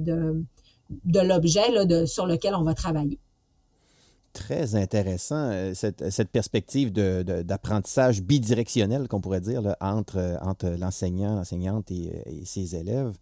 de, 1.04 1.20
l'objet 1.20 2.06
sur 2.06 2.26
lequel 2.26 2.54
on 2.54 2.62
va 2.62 2.74
travailler. 2.74 3.18
Très 4.34 4.74
intéressant, 4.74 5.50
euh, 5.50 5.72
cette, 5.72 6.30
perspective 6.30 6.92
d'apprentissage 6.92 8.22
bidirectionnel, 8.22 9.08
qu'on 9.08 9.22
pourrait 9.22 9.40
dire, 9.40 9.74
entre, 9.80 10.38
entre 10.42 10.68
l'enseignant, 10.78 11.36
l'enseignante 11.36 11.90
et, 11.90 12.44
ses 12.44 12.76
élèves. 12.76 13.16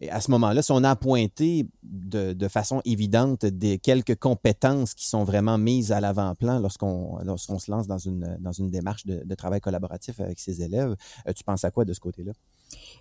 Et 0.00 0.10
à 0.10 0.20
ce 0.20 0.30
moment-là, 0.32 0.60
si 0.60 0.72
on 0.72 0.84
a 0.84 0.94
pointé 0.94 1.66
de, 1.82 2.34
de, 2.34 2.48
façon 2.48 2.82
évidente 2.84 3.46
des 3.46 3.78
quelques 3.78 4.16
compétences 4.16 4.92
qui 4.92 5.06
sont 5.06 5.24
vraiment 5.24 5.56
mises 5.56 5.90
à 5.90 6.00
l'avant-plan 6.00 6.58
lorsqu'on 6.58 7.18
lorsqu'on 7.24 7.58
se 7.58 7.70
lance 7.70 7.86
dans 7.86 7.96
une, 7.96 8.36
dans 8.40 8.52
une 8.52 8.70
démarche 8.70 9.06
de, 9.06 9.22
de 9.24 9.34
travail 9.34 9.60
collaboratif 9.62 10.20
avec 10.20 10.38
ses 10.38 10.60
élèves, 10.60 10.94
euh, 11.26 11.32
tu 11.32 11.44
penses 11.44 11.64
à 11.64 11.70
quoi 11.70 11.86
de 11.86 11.94
ce 11.94 12.00
côté-là? 12.00 12.32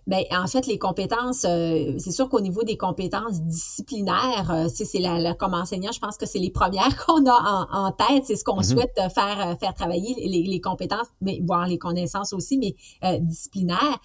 Bien, 0.07 0.21
en 0.31 0.47
fait, 0.47 0.67
les 0.67 0.79
compétences, 0.79 1.43
euh, 1.43 1.95
c'est 1.97 2.11
sûr 2.11 2.29
qu'au 2.29 2.39
niveau 2.39 2.63
des 2.63 2.77
compétences 2.77 3.41
disciplinaires, 3.41 4.49
euh, 4.51 4.67
c'est 4.69 4.99
la, 4.99 5.33
comme 5.33 5.53
enseignant, 5.53 5.91
je 5.91 5.99
pense 5.99 6.15
que 6.15 6.25
c'est 6.25 6.39
les 6.39 6.51
premières 6.51 6.95
qu'on 7.05 7.25
a 7.25 7.67
en, 7.73 7.87
en 7.87 7.91
tête. 7.91 8.23
C'est 8.25 8.37
ce 8.37 8.45
qu'on 8.45 8.61
mm-hmm. 8.61 8.71
souhaite 8.71 8.95
faire 9.13 9.57
faire 9.59 9.73
travailler 9.73 10.15
les, 10.15 10.43
les, 10.43 10.61
compétences, 10.61 11.07
mais 11.19 11.41
voire 11.45 11.67
les 11.67 11.77
connaissances 11.77 12.31
aussi, 12.31 12.57
mais 12.57 12.75
disciplinaires. 13.19 13.99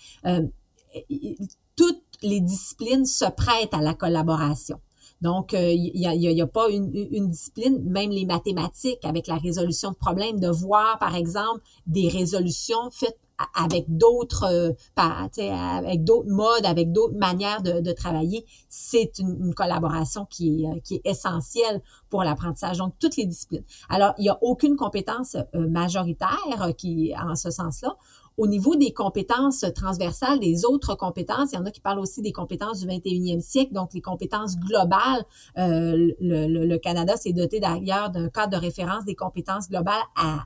toutes 1.77 2.10
les 2.23 2.41
disciplines 2.41 3.07
se 3.07 3.25
prêtent 3.25 3.75
à 3.75 3.81
la 3.81 3.95
collaboration. 3.95 4.81
Donc, 5.21 5.53
il 5.53 5.93
n'y 5.95 6.07
a, 6.07 6.15
y 6.15 6.41
a, 6.41 6.47
pas 6.47 6.71
une, 6.71 6.91
une, 6.95 7.29
discipline, 7.29 7.79
même 7.85 8.11
les 8.11 8.25
mathématiques, 8.25 9.05
avec 9.05 9.27
la 9.27 9.37
résolution 9.37 9.91
de 9.91 9.97
problèmes, 9.97 10.41
de 10.41 10.49
voir, 10.49 10.99
par 10.99 11.15
exemple, 11.15 11.61
des 11.87 12.09
résolutions 12.09 12.91
faites 12.91 13.19
avec 13.55 13.85
d'autres 13.89 14.45
euh, 14.45 14.73
avec 14.97 16.05
d'autres 16.05 16.29
modes, 16.29 16.65
avec 16.65 16.93
d'autres 16.93 17.17
manières 17.17 17.63
de, 17.63 17.81
de 17.81 17.93
travailler, 17.93 18.45
c'est 18.69 19.19
une, 19.19 19.47
une, 19.47 19.55
collaboration 19.55 20.27
qui 20.27 20.63
est, 20.63 20.67
euh, 20.67 20.81
qui 20.85 20.97
est 20.97 21.07
essentielle 21.07 21.81
pour 22.09 22.23
l'apprentissage. 22.23 22.79
Donc, 22.79 22.95
toutes 22.99 23.17
les 23.17 23.27
disciplines. 23.27 23.65
Alors, 23.89 24.15
il 24.19 24.23
n'y 24.23 24.29
a 24.29 24.39
aucune 24.43 24.77
compétence 24.77 25.37
euh, 25.55 25.69
majoritaire 25.69 26.73
qui, 26.77 27.13
en 27.17 27.35
ce 27.35 27.51
sens-là. 27.51 27.97
Au 28.37 28.47
niveau 28.47 28.77
des 28.77 28.93
compétences 28.93 29.65
transversales, 29.75 30.41
des 30.41 30.65
autres 30.65 30.95
compétences, 30.95 31.53
il 31.53 31.57
y 31.57 31.59
en 31.59 31.67
a 31.67 31.71
qui 31.71 31.81
parlent 31.81 31.99
aussi 31.99 32.23
des 32.23 32.33
compétences 32.33 32.81
du 32.81 32.87
21e 32.87 33.41
siècle, 33.41 33.73
donc 33.73 33.93
les 33.93 34.01
compétences 34.01 34.59
globales. 34.59 35.25
Euh, 35.59 36.13
le, 36.21 36.77
Canada 36.79 37.17
s'est 37.17 37.33
doté 37.33 37.61
d'ailleurs 37.61 38.11
d'un 38.11 38.29
cadre 38.29 38.57
de 38.57 38.61
référence 38.63 39.05
des 39.05 39.15
compétences 39.15 39.69
globales 39.69 40.03
à, 40.17 40.45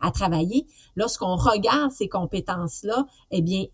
à, 0.00 0.10
travailler. 0.12 0.66
Lorsqu'on 0.94 1.36
regarde 1.36 1.90
ces 1.90 2.08
compétences-là, 2.08 3.06
eh 3.30 3.42
bien, 3.42 3.64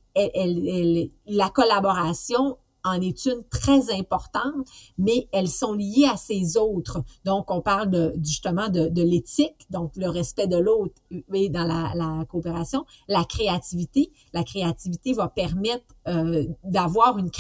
la 1.27 1.51
collaboration 1.51 2.57
en 2.89 3.01
est 3.01 3.27
une 3.27 3.43
très 3.51 3.93
importante, 3.93 4.67
mais 4.97 5.29
elles 5.33 5.49
sont 5.49 5.73
liées 5.73 6.09
à 6.11 6.17
ces 6.17 6.57
autres. 6.57 7.03
Donc, 7.25 7.51
on 7.51 7.61
parle 7.61 7.91
de, 7.91 8.15
justement 8.23 8.69
de, 8.69 8.89
de 8.89 9.03
l'éthique, 9.03 9.67
donc 9.71 9.93
le 9.97 10.09
respect 10.09 10.47
de 10.47 10.57
l'autre 10.57 10.95
et 11.33 11.49
dans 11.49 11.65
la, 11.65 11.93
la, 11.95 12.25
coopération, 12.27 12.85
la 13.09 13.25
créativité. 13.25 14.13
La 14.33 14.45
créativité 14.45 15.13
va 15.13 15.29
permettre 15.29 15.85
euh, 16.07 16.47
d'avoir 16.65 17.19
une, 17.19 17.31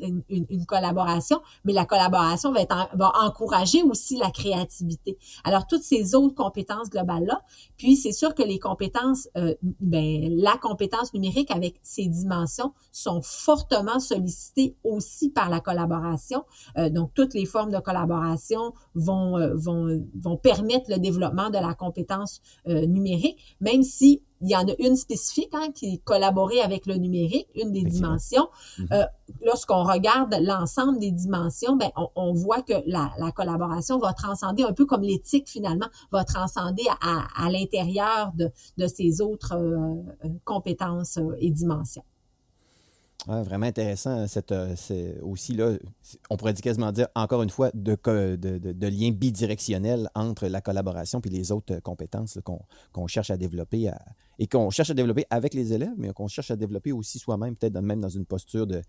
une, 0.00 0.22
une, 0.28 0.66
collaboration, 0.66 1.40
mais 1.64 1.72
la 1.72 1.84
collaboration 1.84 2.52
va, 2.52 2.60
être 2.60 2.88
va 2.94 3.12
encourager 3.22 3.82
aussi 3.82 4.16
la 4.16 4.30
créativité. 4.30 5.18
Alors, 5.44 5.66
toutes 5.66 5.82
ces 5.82 6.14
autres 6.14 6.34
compétences 6.34 6.90
globales-là, 6.90 7.42
puis 7.76 7.96
c'est 7.96 8.12
sûr 8.12 8.34
que 8.34 8.42
les 8.42 8.58
compétences, 8.58 9.28
euh, 9.36 9.54
ben, 9.62 10.34
la 10.36 10.56
compétence 10.56 11.14
numérique 11.14 11.50
avec 11.50 11.78
ses 11.82 12.06
dimensions 12.06 12.72
sont 12.92 13.22
fortement 13.22 14.00
sollicitées 14.00 14.76
aussi 14.88 15.30
par 15.30 15.48
la 15.48 15.60
collaboration. 15.60 16.44
Euh, 16.76 16.90
donc, 16.90 17.12
toutes 17.14 17.34
les 17.34 17.44
formes 17.44 17.70
de 17.70 17.78
collaboration 17.78 18.72
vont, 18.94 19.36
euh, 19.38 19.54
vont, 19.54 20.02
vont 20.20 20.36
permettre 20.36 20.90
le 20.90 20.98
développement 20.98 21.50
de 21.50 21.58
la 21.58 21.74
compétence 21.74 22.40
euh, 22.68 22.86
numérique, 22.86 23.56
même 23.60 23.82
si 23.82 24.22
il 24.40 24.50
y 24.50 24.56
en 24.56 24.68
a 24.68 24.72
une 24.78 24.94
spécifique 24.94 25.50
hein, 25.52 25.72
qui 25.74 25.94
est 25.94 25.98
collaborer 25.98 26.60
avec 26.60 26.86
le 26.86 26.94
numérique, 26.94 27.48
une 27.56 27.72
des 27.72 27.82
dimensions. 27.82 28.48
Mm-hmm. 28.78 29.08
Lorsqu'on 29.44 29.82
regarde 29.82 30.36
l'ensemble 30.40 31.00
des 31.00 31.10
dimensions, 31.10 31.74
ben, 31.74 31.90
on, 32.14 32.34
voit 32.34 32.62
que 32.62 32.74
la, 32.86 33.10
la, 33.18 33.32
collaboration 33.32 33.98
va 33.98 34.12
transcender 34.12 34.62
un 34.62 34.72
peu 34.72 34.86
comme 34.86 35.02
l'éthique 35.02 35.48
finalement, 35.48 35.88
va 36.12 36.24
transcender 36.24 36.84
à, 37.00 37.26
à, 37.36 37.50
l'intérieur 37.50 38.30
de, 38.36 38.52
de 38.76 38.86
ces 38.86 39.20
autres 39.20 39.58
compétences 40.44 41.18
et 41.40 41.50
dimensions 41.50 42.04
vraiment 43.26 43.66
intéressant. 43.66 44.26
Cette, 44.26 44.52
euh, 44.52 44.74
c'est 44.76 45.18
aussi 45.20 45.54
là, 45.54 45.76
on 46.30 46.36
pourrait 46.36 46.54
quasiment 46.54 46.92
dire 46.92 47.08
encore 47.14 47.42
une 47.42 47.50
fois 47.50 47.70
de, 47.74 47.96
de, 48.36 48.58
de, 48.58 48.86
lien 48.86 49.10
bidirectionnel 49.10 50.08
entre 50.14 50.46
la 50.46 50.60
collaboration 50.60 51.20
et 51.24 51.28
les 51.28 51.52
autres 51.52 51.80
compétences 51.80 52.38
qu'on, 52.44 53.06
cherche 53.06 53.30
à 53.30 53.36
développer 53.36 53.90
et 54.38 54.46
qu'on 54.46 54.70
cherche 54.70 54.90
à 54.90 54.94
développer 54.94 55.26
avec 55.30 55.54
les 55.54 55.72
élèves, 55.72 55.94
mais 55.96 56.12
qu'on 56.12 56.28
cherche 56.28 56.50
à 56.50 56.56
développer 56.56 56.92
aussi 56.92 57.18
soi-même, 57.18 57.56
peut-être 57.56 57.80
même 57.80 58.00
dans 58.00 58.08
une 58.08 58.24
posture 58.24 58.66
de, 58.66 58.82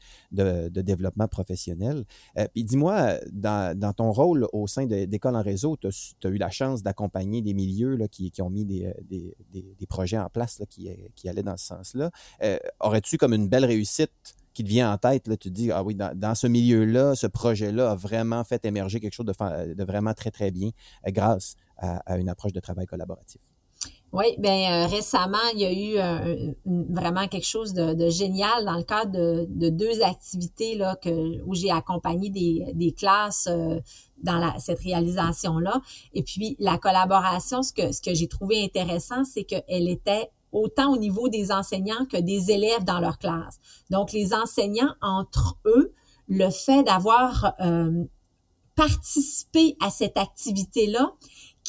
développement 0.82 1.28
professionnel. 1.28 2.06
Euh, 2.38 2.48
puis 2.54 2.64
dis-moi, 2.64 3.16
dans, 3.32 3.94
ton 3.96 4.12
rôle 4.12 4.48
au 4.54 4.68
sein 4.68 4.86
d'école 4.86 5.36
en 5.36 5.42
réseau, 5.42 5.78
tu 5.78 5.88
as, 5.88 6.30
eu 6.30 6.38
la 6.38 6.50
chance 6.50 6.84
d'accompagner 6.84 7.42
des 7.42 7.54
milieux 7.54 7.98
qui, 8.12 8.32
ont 8.42 8.50
mis 8.50 8.66
des, 8.66 8.94
des, 9.10 9.88
projets 9.88 10.20
en 10.20 10.30
place 10.30 10.60
là, 10.60 10.66
qui, 10.66 11.30
allaient 11.30 11.44
dans 11.44 11.58
ce 11.58 11.66
sens-là. 11.66 12.12
Euh, 12.44 12.58
aurais-tu 12.80 13.18
comme 13.18 13.34
une 13.34 13.48
belle 13.48 13.66
réussite 13.66 14.12
qui 14.54 14.64
te 14.64 14.70
vient 14.70 14.92
en 14.92 14.98
tête, 14.98 15.24
tu 15.24 15.38
te 15.38 15.50
dis, 15.50 15.72
ah 15.72 15.84
oui, 15.84 15.96
dans, 15.96 16.36
ce 16.36 16.48
milieu-là, 16.48 17.16
ce 17.16 17.28
projet-là 17.28 17.92
a 17.92 17.96
vraiment 17.96 18.44
fait 18.44 18.66
émerger 18.66 19.00
quelque 19.00 19.14
chose 19.14 19.26
de, 19.26 19.74
de 19.74 19.84
vraiment 19.84 20.14
très, 20.14 20.32
très 20.32 20.52
bien 20.52 20.70
euh, 21.08 21.12
grâce 21.12 21.56
à, 21.78 22.18
une 22.18 22.30
approche 22.30 22.54
de 22.54 22.60
travail 22.60 22.86
collaboratif? 22.86 23.42
Oui, 24.12 24.36
bien 24.40 24.86
euh, 24.86 24.88
récemment, 24.88 25.38
il 25.54 25.60
y 25.60 25.66
a 25.66 25.72
eu 25.72 25.98
euh, 25.98 26.54
vraiment 26.66 27.28
quelque 27.28 27.46
chose 27.46 27.74
de, 27.74 28.10
génial 28.10 28.66
dans 28.66 28.78
le 28.78 28.84
cadre 28.84 29.12
de, 29.12 29.70
deux 29.70 30.02
activités 30.02 30.76
là, 30.76 30.96
que, 30.96 31.44
où 31.46 31.54
j'ai 31.54 31.70
accompagné 31.70 32.30
des, 32.30 32.72
des 32.74 32.92
classes 32.92 33.48
dans 34.24 34.38
la, 34.38 34.58
cette 34.60 34.80
réalisation-là. 34.80 35.82
Et 36.14 36.24
puis, 36.24 36.56
la 36.60 36.78
collaboration, 36.78 37.62
ce 37.62 37.72
que, 37.72 37.92
ce 37.92 38.02
que 38.02 38.14
j'ai 38.14 38.28
trouvé 38.28 38.64
intéressant, 38.64 39.24
c'est 39.24 39.44
qu'elle 39.44 39.88
était 39.88 40.32
autant 40.52 40.92
au 40.92 40.98
niveau 40.98 41.30
des 41.30 41.52
enseignants 41.52 42.06
que 42.06 42.18
des 42.18 42.52
élèves 42.52 42.84
dans 42.84 43.00
leur 43.00 43.18
classe. 43.18 43.60
Donc, 43.90 44.12
les 44.12 44.34
enseignants, 44.34 44.94
entre 45.02 45.58
eux, 45.66 45.94
le 46.28 46.50
fait 46.50 46.84
d'avoir 46.84 47.56
euh, 47.60 48.06
participé 48.76 49.76
à 49.82 49.90
cette 49.90 50.18
activité-là, 50.18 51.14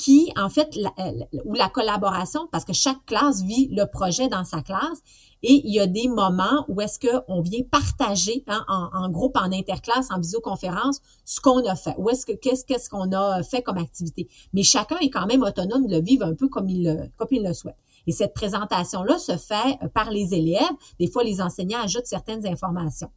qui, 0.01 0.33
en 0.35 0.49
fait, 0.49 0.75
la, 0.77 0.93
euh, 0.99 1.13
ou 1.45 1.53
la 1.53 1.69
collaboration, 1.69 2.49
parce 2.51 2.65
que 2.65 2.73
chaque 2.73 3.05
classe 3.05 3.43
vit 3.43 3.69
le 3.71 3.85
projet 3.85 4.29
dans 4.29 4.45
sa 4.45 4.63
classe, 4.63 5.03
et 5.43 5.61
il 5.65 5.75
y 5.75 5.79
a 5.79 5.87
des 5.87 6.09
moments 6.09 6.65
où 6.69 6.81
est-ce 6.81 6.99
qu'on 6.99 7.43
vient 7.43 7.63
partager 7.71 8.43
hein, 8.47 8.65
en, 8.69 9.11
groupe, 9.11 9.37
en 9.37 9.53
interclasse, 9.53 10.11
en 10.11 10.19
visioconférence, 10.19 11.01
ce 11.27 11.41
qu'on 11.41 11.65
a 11.67 11.75
fait. 11.75 11.95
Où 11.99 12.09
est-ce 12.09 12.25
que 12.25 12.33
qu'est-ce 12.33 12.65
qu'est-ce 12.65 12.89
qu'on 12.89 13.13
a 13.13 13.43
fait 13.43 13.63
comme 13.63 13.79
activité. 13.79 14.29
Mais 14.55 14.63
chacun 14.63 14.97
est 14.99 15.11
quand 15.11 15.27
même 15.27 15.43
autonome 15.43 15.87
de 15.87 15.97
le 15.97 16.03
vivre 16.03 16.25
un 16.25 16.35
peu 16.35 16.49
comme 16.49 16.69
il 16.69 16.85
le, 16.85 17.09
comme 17.17 17.29
il 17.31 17.43
le 17.43 17.53
souhaite. 17.53 17.77
Et 18.07 18.13
cette 18.13 18.35
présentation-là 18.35 19.19
se 19.19 19.37
fait 19.37 19.79
euh, 19.83 19.89
par 19.89 20.11
les 20.11 20.35
élèves. 20.35 20.77
Des 20.99 21.11
fois, 21.11 21.25
les 21.25 21.41
enseignants 21.41 21.81
ajoutent 21.83 22.07
certaines 22.07 22.47
informations. 22.47 23.11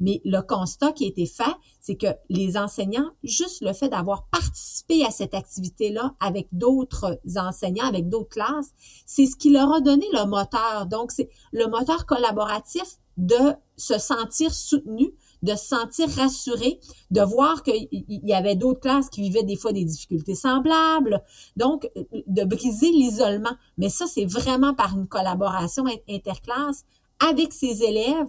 Mais 0.00 0.20
le 0.24 0.40
constat 0.40 0.92
qui 0.92 1.04
a 1.04 1.08
été 1.08 1.26
fait, 1.26 1.54
c'est 1.80 1.96
que 1.96 2.08
les 2.28 2.56
enseignants, 2.56 3.10
juste 3.22 3.62
le 3.62 3.72
fait 3.72 3.88
d'avoir 3.88 4.26
participé 4.28 5.04
à 5.04 5.10
cette 5.10 5.34
activité-là 5.34 6.14
avec 6.20 6.48
d'autres 6.52 7.20
enseignants, 7.36 7.86
avec 7.86 8.08
d'autres 8.08 8.30
classes, 8.30 8.70
c'est 9.06 9.26
ce 9.26 9.36
qui 9.36 9.50
leur 9.50 9.72
a 9.72 9.80
donné 9.80 10.06
le 10.12 10.26
moteur. 10.26 10.86
Donc, 10.86 11.12
c'est 11.12 11.28
le 11.52 11.66
moteur 11.66 12.06
collaboratif 12.06 12.98
de 13.16 13.54
se 13.76 13.98
sentir 13.98 14.54
soutenu, 14.54 15.12
de 15.42 15.54
se 15.54 15.66
sentir 15.66 16.08
rassuré, 16.10 16.80
de 17.10 17.20
voir 17.20 17.62
qu'il 17.62 17.88
y 17.90 18.32
avait 18.32 18.56
d'autres 18.56 18.80
classes 18.80 19.10
qui 19.10 19.22
vivaient 19.22 19.42
des 19.42 19.56
fois 19.56 19.72
des 19.72 19.84
difficultés 19.84 20.34
semblables, 20.34 21.22
donc 21.56 21.88
de 22.26 22.44
briser 22.44 22.90
l'isolement. 22.90 23.54
Mais 23.76 23.88
ça, 23.88 24.06
c'est 24.06 24.26
vraiment 24.26 24.74
par 24.74 24.96
une 24.96 25.06
collaboration 25.06 25.84
interclasse 26.08 26.84
avec 27.26 27.52
ses 27.52 27.82
élèves, 27.82 28.26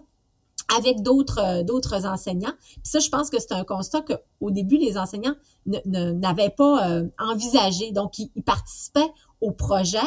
avec 0.78 1.02
d'autres 1.02 1.40
euh, 1.40 1.64
d'autres 1.64 2.06
enseignants. 2.06 2.54
Puis 2.60 2.82
ça, 2.84 3.00
je 3.00 3.10
pense 3.10 3.30
que 3.30 3.40
c'est 3.40 3.54
un 3.54 3.64
constat 3.64 4.02
qu'au 4.02 4.52
début, 4.52 4.78
les 4.78 4.98
enseignants 4.98 5.36
n'avaient 5.86 6.50
pas 6.50 6.90
euh, 6.90 7.08
envisagé. 7.20 7.92
Donc, 7.92 8.18
ils 8.20 8.44
participaient 8.44 9.12
au 9.42 9.52
projet, 9.52 10.00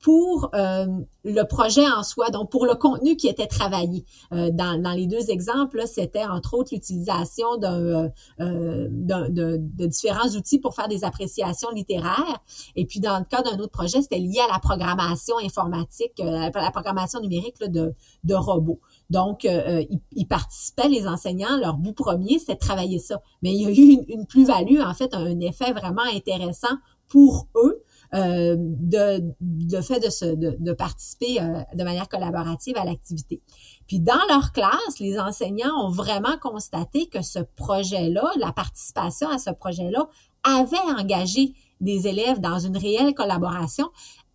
pour 0.00 0.50
euh, 0.54 0.86
le 1.24 1.42
projet 1.42 1.86
en 1.86 2.02
soi, 2.02 2.30
donc 2.30 2.50
pour 2.50 2.66
le 2.66 2.74
contenu 2.74 3.16
qui 3.16 3.28
était 3.28 3.46
travaillé. 3.46 4.04
Euh, 4.32 4.50
dans, 4.52 4.80
dans, 4.80 4.92
les 4.92 5.06
deux 5.06 5.30
exemples, 5.30 5.82
c'était 5.86 6.24
entre 6.24 6.54
autres 6.54 6.70
l'utilisation 6.72 7.46
euh, 7.62 8.08
de, 8.38 9.28
de, 9.58 9.86
différents 9.86 10.28
outils 10.28 10.60
pour 10.60 10.74
faire 10.74 10.88
des 10.88 11.04
appréciations 11.04 11.70
littéraires. 11.70 12.42
Et 12.76 12.86
puis 12.86 13.00
dans 13.00 13.18
le 13.18 13.24
cas 13.24 13.42
d'un 13.42 13.58
autre 13.58 13.72
projet, 13.72 14.00
c'était 14.00 14.18
lié 14.18 14.40
à 14.48 14.52
la 14.52 14.60
programmation 14.60 15.36
informatique, 15.38 16.12
la 16.18 16.70
programmation 16.70 17.20
numérique 17.20 17.58
de, 17.60 17.92
de 18.24 18.34
robots. 18.34 18.80
Donc, 19.10 19.44
ils, 19.44 20.00
ils, 20.12 20.26
participaient, 20.26 20.88
les 20.88 21.06
enseignants, 21.06 21.56
leur 21.56 21.78
but 21.78 21.94
premier, 21.94 22.38
c'était 22.38 22.54
de 22.54 22.58
travailler 22.58 22.98
ça. 22.98 23.22
Mais 23.42 23.52
il 23.52 23.62
y 23.62 23.66
a 23.66 23.70
eu 23.70 24.04
une, 24.08 24.26
plus-value, 24.26 24.80
en 24.80 24.92
fait, 24.94 25.14
un 25.14 25.40
effet 25.40 25.72
vraiment 25.72 26.02
intéressant 26.14 26.76
pour 27.08 27.48
eux 27.56 27.82
euh, 28.14 28.56
de, 28.58 29.34
de 29.40 29.80
fait 29.82 30.00
de, 30.00 30.08
se, 30.08 30.24
de, 30.24 30.56
de 30.58 30.72
participer 30.72 31.42
euh, 31.42 31.60
de 31.74 31.84
manière 31.84 32.08
collaborative 32.08 32.78
à 32.78 32.84
l'activité. 32.86 33.42
Puis 33.86 34.00
dans 34.00 34.20
leur 34.30 34.52
classe, 34.52 34.98
les 34.98 35.18
enseignants 35.18 35.74
ont 35.84 35.90
vraiment 35.90 36.38
constaté 36.40 37.06
que 37.08 37.20
ce 37.20 37.40
projet-là, 37.56 38.30
la 38.38 38.52
participation 38.52 39.28
à 39.28 39.38
ce 39.38 39.50
projet-là, 39.50 40.08
avait 40.42 40.76
engagé 40.98 41.52
des 41.82 42.06
élèves 42.06 42.40
dans 42.40 42.58
une 42.58 42.78
réelle 42.78 43.12
collaboration, 43.12 43.90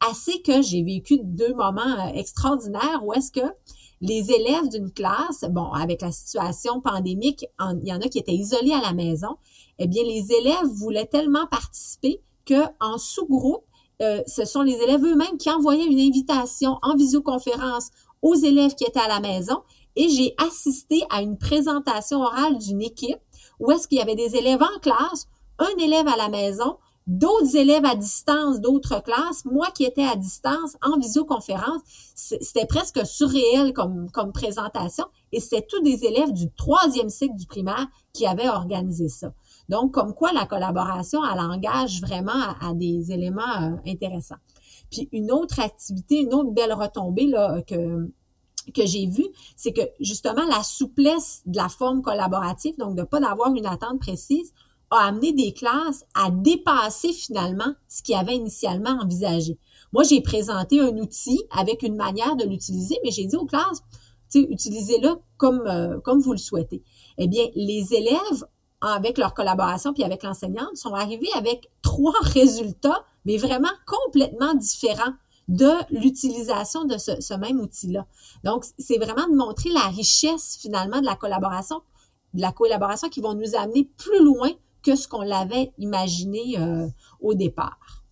assez 0.07 0.41
que 0.43 0.61
j'ai 0.61 0.83
vécu 0.83 1.19
deux 1.23 1.55
moments 1.55 1.81
euh, 1.81 2.13
extraordinaires 2.13 3.01
où 3.03 3.13
est-ce 3.13 3.31
que 3.31 3.53
les 4.03 4.31
élèves 4.31 4.67
d'une 4.67 4.91
classe, 4.91 5.45
bon, 5.49 5.71
avec 5.71 6.01
la 6.01 6.11
situation 6.11 6.81
pandémique, 6.81 7.45
il 7.81 7.87
y 7.87 7.93
en 7.93 8.01
a 8.01 8.09
qui 8.09 8.19
étaient 8.19 8.33
isolés 8.33 8.73
à 8.73 8.81
la 8.81 8.91
maison, 8.91 9.37
eh 9.79 9.87
bien, 9.87 10.03
les 10.03 10.29
élèves 10.33 10.67
voulaient 10.75 11.05
tellement 11.05 11.47
participer 11.47 12.21
qu'en 12.45 12.97
sous-groupe, 12.97 13.63
euh, 14.01 14.21
ce 14.27 14.43
sont 14.43 14.61
les 14.61 14.73
élèves 14.73 15.05
eux-mêmes 15.05 15.37
qui 15.37 15.49
envoyaient 15.49 15.85
une 15.85 16.01
invitation 16.01 16.79
en 16.81 16.97
visioconférence 16.97 17.91
aux 18.21 18.35
élèves 18.35 18.75
qui 18.75 18.83
étaient 18.83 18.99
à 18.99 19.07
la 19.07 19.21
maison 19.21 19.61
et 19.95 20.09
j'ai 20.09 20.35
assisté 20.37 21.03
à 21.09 21.21
une 21.21 21.37
présentation 21.37 22.19
orale 22.19 22.57
d'une 22.57 22.81
équipe 22.81 23.19
où 23.59 23.71
est-ce 23.71 23.87
qu'il 23.87 23.99
y 23.99 24.01
avait 24.01 24.15
des 24.15 24.35
élèves 24.35 24.63
en 24.63 24.79
classe, 24.79 25.27
un 25.59 25.77
élève 25.79 26.07
à 26.07 26.17
la 26.17 26.27
maison, 26.27 26.77
d'autres 27.07 27.55
élèves 27.55 27.85
à 27.85 27.95
distance 27.95 28.61
d'autres 28.61 29.01
classes, 29.01 29.45
moi 29.45 29.67
qui 29.75 29.83
étais 29.83 30.05
à 30.05 30.15
distance 30.15 30.77
en 30.81 30.97
visioconférence, 30.97 31.81
c'était 32.15 32.65
presque 32.65 33.05
surréel 33.05 33.73
comme, 33.73 34.09
comme 34.11 34.31
présentation 34.31 35.05
et 35.31 35.39
c'était 35.39 35.65
tous 35.67 35.81
des 35.81 36.05
élèves 36.05 36.31
du 36.31 36.49
troisième 36.51 37.09
cycle 37.09 37.35
du 37.35 37.45
primaire 37.45 37.87
qui 38.13 38.25
avaient 38.25 38.49
organisé 38.49 39.09
ça. 39.09 39.33
Donc, 39.69 39.93
comme 39.93 40.13
quoi 40.13 40.31
la 40.33 40.45
collaboration, 40.45 41.21
elle 41.25 41.39
engage 41.39 42.01
vraiment 42.01 42.31
à, 42.61 42.73
des 42.73 43.11
éléments 43.11 43.41
euh, 43.61 43.75
intéressants. 43.87 44.37
Puis 44.91 45.09
une 45.11 45.31
autre 45.31 45.59
activité, 45.59 46.21
une 46.21 46.33
autre 46.33 46.51
belle 46.51 46.73
retombée 46.73 47.27
là, 47.27 47.61
que, 47.63 48.11
que 48.73 48.85
j'ai 48.85 49.07
vue, 49.07 49.27
c'est 49.55 49.73
que 49.73 49.81
justement 49.99 50.45
la 50.45 50.61
souplesse 50.63 51.41
de 51.45 51.57
la 51.57 51.69
forme 51.69 52.01
collaborative, 52.01 52.77
donc 52.77 52.95
de 52.95 53.03
pas 53.03 53.19
d'avoir 53.19 53.53
une 53.55 53.65
attente 53.65 53.99
précise, 53.99 54.53
a 54.93 55.05
amené 55.05 55.33
des 55.33 55.53
classes 55.53 56.05
à 56.15 56.29
dépasser 56.31 57.13
finalement 57.13 57.73
ce 57.87 58.03
qu'ils 58.03 58.15
avaient 58.15 58.35
initialement 58.35 58.99
envisagé. 59.01 59.57
Moi, 59.91 60.03
j'ai 60.03 60.21
présenté 60.21 60.79
un 60.79 60.97
outil 60.97 61.41
avec 61.51 61.83
une 61.83 61.95
manière 61.95 62.35
de 62.35 62.45
l'utiliser, 62.45 62.97
mais 63.03 63.11
j'ai 63.11 63.25
dit 63.25 63.35
aux 63.35 63.45
classes, 63.45 63.81
utilisez-le 64.33 65.09
comme, 65.37 65.61
euh, 65.67 65.99
comme 65.99 66.19
vous 66.19 66.31
le 66.31 66.39
souhaitez. 66.39 66.83
Eh 67.17 67.27
bien, 67.27 67.45
les 67.55 67.93
élèves, 67.93 68.45
avec 68.81 69.17
leur 69.17 69.33
collaboration 69.33 69.93
puis 69.93 70.03
avec 70.03 70.23
l'enseignante, 70.23 70.75
sont 70.75 70.93
arrivés 70.93 71.31
avec 71.35 71.69
trois 71.81 72.13
résultats, 72.21 73.05
mais 73.25 73.37
vraiment 73.37 73.69
complètement 73.85 74.53
différents 74.55 75.13
de 75.47 75.71
l'utilisation 75.91 76.85
de 76.85 76.97
ce, 76.97 77.19
ce 77.19 77.33
même 77.33 77.59
outil-là. 77.59 78.07
Donc, 78.43 78.65
c'est 78.79 78.97
vraiment 78.97 79.27
de 79.27 79.35
montrer 79.35 79.69
la 79.69 79.87
richesse 79.89 80.57
finalement 80.59 81.01
de 81.01 81.05
la 81.05 81.15
collaboration, 81.15 81.81
de 82.33 82.41
la 82.41 82.51
collaboration 82.51 83.09
qui 83.09 83.21
vont 83.21 83.33
nous 83.33 83.55
amener 83.55 83.89
plus 83.97 84.23
loin 84.23 84.49
que 84.83 84.95
ce 84.95 85.07
qu'on 85.07 85.21
l'avait 85.21 85.71
imaginé 85.77 86.59
euh, 86.59 86.87
au 87.21 87.33
départ. 87.33 88.03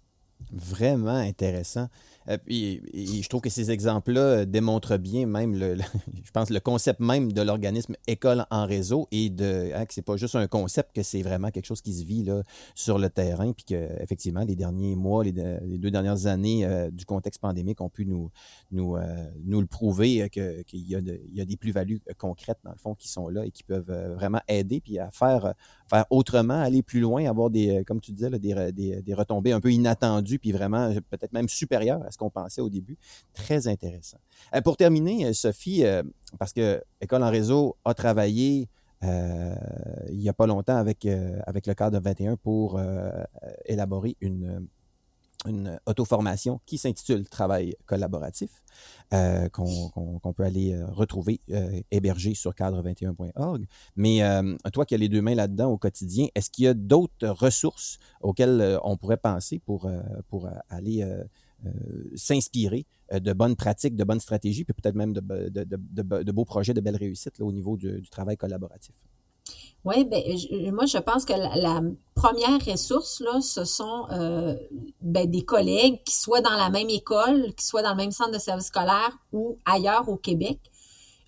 Vraiment 0.51 1.15
intéressant. 1.15 1.87
Euh, 2.29 2.37
et, 2.47 2.81
je 3.21 3.29
trouve 3.29 3.41
que 3.41 3.49
ces 3.49 3.71
exemples-là 3.71 4.21
euh, 4.21 4.45
démontrent 4.45 4.97
bien 4.97 5.25
même, 5.25 5.55
le, 5.55 5.77
je 6.23 6.31
pense, 6.31 6.49
le 6.49 6.59
concept 6.59 6.99
même 6.99 7.31
de 7.31 7.41
l'organisme 7.41 7.95
école 8.07 8.45
en 8.51 8.65
réseau 8.65 9.07
et 9.11 9.29
de 9.29 9.71
hein, 9.73 9.85
que 9.85 9.93
c'est 9.93 10.01
pas 10.01 10.17
juste 10.17 10.35
un 10.35 10.47
concept, 10.47 10.95
que 10.95 11.03
c'est 11.03 11.21
vraiment 11.21 11.49
quelque 11.49 11.65
chose 11.65 11.81
qui 11.81 11.93
se 11.93 12.05
vit 12.05 12.23
là, 12.23 12.43
sur 12.75 12.99
le 12.99 13.09
terrain, 13.09 13.51
puis 13.53 13.65
que 13.65 14.01
effectivement 14.01 14.43
les 14.43 14.55
derniers 14.55 14.95
mois, 14.95 15.23
les, 15.23 15.31
deux 15.31 15.91
dernières 15.91 16.27
années 16.27 16.65
euh, 16.65 16.91
du 16.91 17.05
contexte 17.05 17.41
pandémique 17.41 17.81
ont 17.81 17.89
pu 17.89 18.05
nous, 18.05 18.29
nous, 18.71 18.97
nous 19.43 19.61
le 19.61 19.67
prouver 19.67 20.29
qu'il 20.29 20.63
y, 20.73 20.95
a 20.95 21.45
des 21.45 21.57
plus-values 21.57 22.01
concrètes 22.17 22.59
dans 22.63 22.71
le 22.71 22.77
fond 22.77 22.95
qui 22.95 23.07
sont 23.07 23.27
là 23.29 23.45
et 23.45 23.51
qui 23.51 23.63
peuvent 23.63 23.91
vraiment 24.15 24.41
aider 24.47 24.79
puis 24.79 24.99
à 24.99 25.09
faire, 25.11 25.53
faire 25.89 26.05
autrement, 26.09 26.61
aller 26.61 26.83
plus 26.83 26.99
loin, 26.99 27.25
avoir 27.25 27.49
des, 27.49 27.83
comme 27.85 27.99
tu 27.99 28.11
disais, 28.11 28.29
des, 28.29 28.71
des, 28.71 29.01
des 29.01 29.13
retombées 29.13 29.51
un 29.51 29.59
peu 29.59 29.71
inattendues 29.71 30.39
puis 30.39 30.51
vraiment 30.51 30.93
peut-être 31.09 31.33
même 31.33 31.49
supérieures 31.49 32.10
ce 32.11 32.17
qu'on 32.17 32.29
pensait 32.29 32.61
au 32.61 32.69
début. 32.69 32.97
Très 33.33 33.67
intéressant. 33.67 34.17
Euh, 34.55 34.61
pour 34.61 34.77
terminer, 34.77 35.25
euh, 35.25 35.33
Sophie, 35.33 35.85
euh, 35.85 36.03
parce 36.39 36.53
que 36.53 36.83
École 37.01 37.23
en 37.23 37.29
réseau 37.29 37.77
a 37.85 37.93
travaillé 37.93 38.69
il 39.03 40.19
n'y 40.19 40.29
a 40.29 40.33
pas 40.33 40.45
longtemps 40.45 40.77
avec, 40.77 41.07
avec 41.47 41.65
le 41.65 41.73
cadre 41.73 41.99
21 41.99 42.37
pour 42.37 42.79
élaborer 43.65 44.15
une, 44.21 44.69
auto-formation 45.87 46.61
qui 46.67 46.77
s'intitule 46.77 47.27
Travail 47.27 47.75
collaboratif, 47.87 48.61
qu'on 49.09 50.33
peut 50.35 50.43
aller 50.43 50.79
retrouver 50.83 51.39
hébergé 51.89 52.35
sur 52.35 52.53
cadre21.org. 52.53 53.65
Mais 53.95 54.21
toi 54.71 54.85
qui 54.85 54.93
as 54.93 54.99
les 54.99 55.09
deux 55.09 55.23
mains 55.23 55.33
là-dedans 55.33 55.71
au 55.71 55.79
quotidien, 55.79 56.27
est-ce 56.35 56.51
qu'il 56.51 56.65
y 56.65 56.67
a 56.67 56.75
d'autres 56.75 57.27
ressources 57.27 57.97
auxquelles 58.21 58.77
on 58.83 58.97
pourrait 58.97 59.17
penser 59.17 59.57
pour, 59.65 59.89
pour 60.27 60.47
aller 60.69 61.03
s'inspirer 62.15 62.85
euh, 63.13 63.19
de 63.19 63.33
bonnes 63.33 63.55
pratiques, 63.55 63.95
de 63.95 64.03
bonnes 64.03 64.19
stratégies, 64.19 64.63
puis 64.63 64.73
peut-être 64.73 64.95
même 64.95 65.13
de, 65.13 66.31
beaux 66.31 66.45
projets, 66.45 66.73
de 66.73 66.81
belles 66.81 66.95
réussites 66.95 67.39
au 67.41 67.51
niveau 67.51 67.77
du, 67.77 68.01
travail 68.09 68.37
collaboratif. 68.37 68.95
Oui, 69.83 70.05
ben, 70.05 70.21
moi, 70.71 70.85
je 70.85 70.97
pense 70.99 71.25
que 71.25 71.33
la, 71.33 71.81
première 72.13 72.63
ressource, 72.65 73.19
là, 73.19 73.41
ce 73.41 73.65
sont 73.65 74.05
euh, 74.11 74.55
ben, 75.01 75.29
des 75.29 75.43
collègues 75.43 76.03
qui 76.03 76.15
soient 76.15 76.41
dans 76.41 76.55
la 76.55 76.69
même 76.69 76.89
école, 76.89 77.53
qui 77.55 77.65
soient 77.65 77.81
dans 77.81 77.91
le 77.91 77.97
même 77.97 78.11
centre 78.11 78.31
de 78.31 78.37
service 78.37 78.67
scolaire 78.67 79.17
ou 79.33 79.57
ailleurs 79.65 80.07
au 80.07 80.17
Québec. 80.17 80.59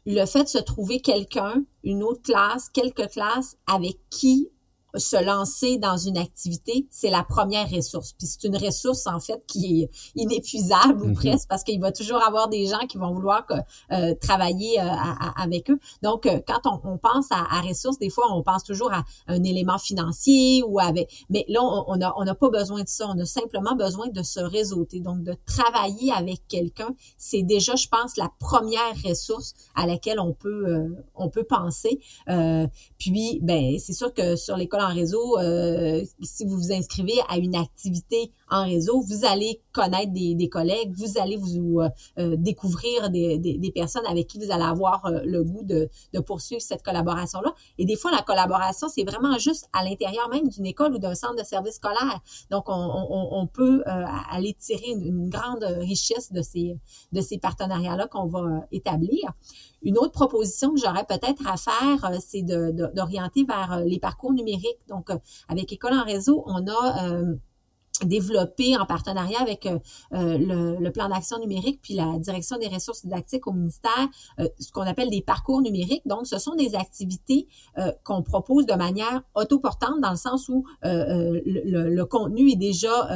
Le 0.06 0.26
fait 0.26 0.44
de 0.44 0.50
se 0.50 0.60
trouver 0.60 1.02
quelqu'un, 1.02 1.64
une 1.84 2.04
autre 2.04 2.22
classe, 2.22 2.70
quelques 2.70 3.10
classes 3.10 3.58
avec 3.68 3.98
qui 4.10 4.50
se 4.96 5.24
lancer 5.24 5.78
dans 5.78 5.98
une 5.98 6.18
activité, 6.18 6.86
c'est 6.92 7.10
la 7.10 7.24
première 7.24 7.70
ressource. 7.70 8.14
Puis 8.14 8.28
c'est 8.28 8.48
une 8.48 8.58
ressource, 8.58 9.08
en 9.08 9.20
fait, 9.20 9.44
qui 9.48 9.82
est 9.82 9.90
inépuisable 10.16 11.02
ou 11.04 11.08
mhm. 11.08 11.16
presque 11.16 11.50
parce 11.50 11.64
qu'il 11.64 11.80
va 11.80 11.92
toujours 11.92 12.24
avoir 12.24 12.48
des 12.48 12.68
gens 12.68 12.86
qui 12.88 12.98
vont 12.98 13.12
vouloir 13.12 13.46
euh, 13.92 14.14
travailler 14.22 14.80
euh, 14.80 14.88
avec 15.36 15.72
eux. 15.72 15.80
Donc, 16.02 16.26
euh, 16.26 16.40
quand 16.46 16.80
on, 16.84 16.98
pense 16.98 17.28
à, 17.32 17.62
ressources, 17.62 17.98
des 17.98 18.10
fois, 18.10 18.26
on 18.32 18.44
pense 18.44 18.64
toujours 18.64 18.92
à 18.94 19.04
un 19.28 19.44
élément 19.44 19.80
financier 19.80 20.64
ou 20.68 20.80
avec... 20.80 21.26
Mais 21.30 21.46
là, 21.48 21.62
on 21.64 21.96
n'a 21.96 22.14
on 22.18 22.28
a 22.28 22.36
pas 22.36 22.50
besoin 22.50 22.84
de 22.84 22.88
ça. 22.88 23.08
On 23.10 23.20
a 23.20 23.26
simplement 23.26 23.76
besoin 23.76 24.08
de 24.10 24.22
se 24.22 24.40
réseauter. 24.40 25.00
Donc, 25.00 25.24
de 25.24 25.36
travailler 25.46 26.12
avec 26.12 26.48
quelqu'un, 26.48 26.90
c'est 27.18 27.42
déjà, 27.42 27.76
je 27.76 27.88
pense, 27.88 28.16
la 28.18 28.32
première 28.40 28.94
ressource 29.04 29.54
à 29.76 29.88
laquelle 29.88 30.20
on 30.20 30.34
peut, 30.34 30.94
on 31.16 31.30
peut 31.30 31.44
penser. 31.44 32.00
puis, 33.00 33.40
ben, 33.42 33.78
c'est 33.80 33.94
sûr 33.94 34.14
que 34.14 34.36
sur 34.36 34.56
l'école 34.56 34.83
en 34.84 34.94
réseau, 34.94 35.40
euh, 35.40 36.04
si 36.22 36.46
vous 36.46 36.58
vous 36.58 36.72
inscrivez 36.72 37.20
à 37.30 37.38
une 37.38 37.56
activité 37.56 38.32
en 38.50 38.66
réseau, 38.66 39.02
vous 39.02 39.26
allez 39.26 39.62
connaître 39.72 40.12
des, 40.12 40.50
collègues, 40.50 40.94
vous 40.96 41.18
allez 41.20 41.38
vous 41.38 41.80
euh, 41.80 41.90
euh, 42.20 42.36
découvrir 42.38 43.10
des, 43.10 43.72
personnes 43.74 44.06
avec 44.06 44.28
qui 44.28 44.38
vous 44.38 44.52
allez 44.52 44.64
avoir 44.64 45.10
le 45.24 45.44
goût 45.44 45.64
de, 45.64 45.90
poursuivre 46.26 46.62
cette 46.62 46.84
collaboration-là. 46.84 47.54
Et 47.78 47.86
des 47.86 47.96
fois, 47.96 48.12
la 48.12 48.22
collaboration, 48.22 48.88
c'est 48.88 49.04
vraiment 49.04 49.38
juste 49.38 49.68
à 49.74 49.84
l'intérieur 49.84 50.30
même 50.30 50.48
d'une 50.48 50.66
école 50.66 50.94
ou 50.94 51.00
d'un 51.00 51.16
centre 51.16 51.36
de 51.36 51.44
service 51.44 51.76
scolaire. 51.76 52.20
Donc, 52.52 52.66
on, 52.68 53.48
peut 53.52 53.84
aller 53.86 54.56
tirer 54.60 54.92
une, 54.92 55.06
une, 55.06 55.30
grande 55.30 55.64
richesse 55.64 56.32
de 56.32 56.42
ces, 56.42 56.78
de 57.12 57.22
ces 57.22 57.38
partenariats-là 57.38 58.08
qu'on 58.08 58.28
va 58.28 58.66
établir. 58.72 59.34
Une 59.84 59.98
autre 59.98 60.12
proposition 60.12 60.74
que 60.74 60.80
j'aurais 60.80 61.06
peut-être 61.06 61.46
à 61.48 61.58
faire, 61.58 62.06
euh, 62.06 62.18
c'est 62.20 62.42
d'orienter 62.42 63.44
vers 63.44 63.74
euh, 63.74 63.84
les 63.84 64.00
parcours 64.00 64.34
numériques. 64.34 64.80
Donc, 64.88 65.10
euh, 65.10 65.18
avec 65.50 65.72
École 65.72 65.94
en 65.94 66.04
réseau, 66.04 66.44
on 66.48 66.68
a 66.68 67.14
développé 68.04 68.76
en 68.76 68.86
partenariat 68.86 69.40
avec 69.40 69.70
le, 70.12 70.90
plan 70.90 71.10
d'action 71.10 71.40
numérique 71.40 71.80
puis 71.82 71.94
la 71.94 72.18
direction 72.18 72.58
des 72.58 72.68
ressources 72.68 73.04
didactiques 73.04 73.46
au 73.46 73.54
ministère 73.54 74.10
ce 74.60 74.72
qu'on 74.72 74.82
appelle 74.82 75.10
des 75.10 75.22
parcours 75.22 75.62
numériques. 75.62 76.02
Donc, 76.06 76.26
ce 76.26 76.40
sont 76.40 76.56
des 76.56 76.76
activités 76.76 77.48
qu'on 78.04 78.24
propose 78.24 78.66
de 78.66 78.74
manière 78.74 79.22
autoportante 79.36 80.02
dans 80.02 80.10
le 80.10 80.18
sens 80.18 80.50
où 80.50 80.66
le, 80.82 82.04
contenu 82.04 82.50
est 82.52 82.58
déjà 82.58 83.10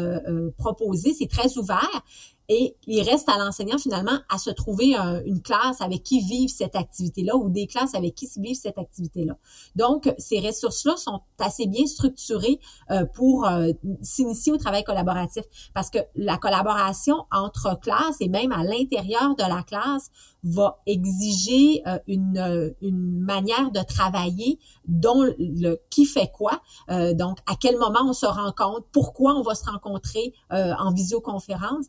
proposé, 0.57 1.11
c'est 1.11 1.29
très 1.29 1.57
ouvert 1.57 2.03
et 2.49 2.75
il 2.85 3.01
reste 3.01 3.27
à 3.29 3.37
l'enseignant 3.37 3.77
finalement 3.77 4.19
à 4.29 4.37
se 4.37 4.49
trouver 4.49 4.95
une 5.25 5.41
classe 5.41 5.81
avec 5.81 6.03
qui 6.03 6.21
vivre 6.21 6.51
cette 6.51 6.75
activité-là 6.75 7.35
ou 7.35 7.49
des 7.49 7.67
classes 7.67 7.95
avec 7.95 8.15
qui 8.15 8.27
vivent 8.37 8.59
cette 8.59 8.77
activité-là. 8.77 9.37
Donc, 9.75 10.13
ces 10.17 10.39
ressources-là 10.39 10.95
sont 10.97 11.21
assez 11.39 11.67
bien 11.67 11.85
structurées 11.85 12.59
euh, 12.91 13.05
pour 13.05 13.45
euh, 13.45 13.71
s'initier 14.01 14.51
au 14.51 14.57
travail 14.57 14.83
collaboratif 14.83 15.43
parce 15.73 15.89
que 15.89 15.99
la 16.15 16.37
collaboration 16.37 17.25
entre 17.31 17.79
classes 17.79 18.17
et 18.19 18.29
même 18.29 18.51
à 18.51 18.63
l'intérieur 18.63 19.35
de 19.35 19.43
la 19.43 19.63
classe 19.63 20.09
va 20.43 20.79
exiger 20.85 21.81
euh, 21.87 21.99
une, 22.07 22.75
une 22.81 23.19
manière 23.19 23.71
de 23.71 23.81
travailler 23.81 24.59
dont 24.87 25.23
le 25.37 25.77
qui 25.89 26.05
fait 26.05 26.31
quoi, 26.31 26.61
euh, 26.89 27.13
donc 27.13 27.39
à 27.47 27.55
quel 27.59 27.77
moment 27.77 28.01
on 28.05 28.13
se 28.13 28.25
rencontre, 28.25 28.85
pourquoi 28.91 29.33
on 29.35 29.41
va 29.41 29.55
se 29.55 29.65
rencontrer 29.65 30.33
euh, 30.53 30.73
en 30.79 30.93
visioconférence, 30.93 31.85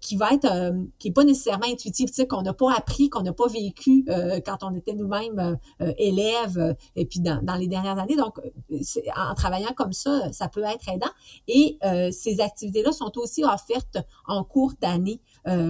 qui 0.00 0.16
va 0.16 0.32
être 0.32 0.72
qui 0.98 1.08
est 1.08 1.12
pas 1.12 1.24
nécessairement 1.24 1.66
intuitif, 1.66 2.10
tu 2.10 2.16
sais, 2.16 2.26
qu'on 2.26 2.42
n'a 2.42 2.52
pas 2.52 2.74
appris, 2.74 3.08
qu'on 3.08 3.22
n'a 3.22 3.32
pas 3.32 3.48
vécu 3.48 4.04
quand 4.44 4.62
on 4.62 4.74
était 4.74 4.94
nous-mêmes 4.94 5.58
élèves 5.98 6.76
et 6.96 7.06
puis 7.06 7.20
dans, 7.20 7.42
dans, 7.42 7.56
les 7.56 7.68
dernières 7.68 7.98
années. 7.98 8.16
Donc, 8.16 8.40
en 9.16 9.34
travaillant 9.34 9.72
comme 9.76 9.92
ça, 9.92 10.32
ça 10.32 10.48
peut 10.48 10.62
être 10.62 10.88
aidant. 10.88 11.10
Et 11.48 11.78
ces 12.12 12.40
activités-là 12.40 12.92
sont 12.92 13.12
aussi 13.18 13.44
offertes 13.44 13.98
en 14.26 14.44
cours 14.44 14.72
d'année. 14.80 15.20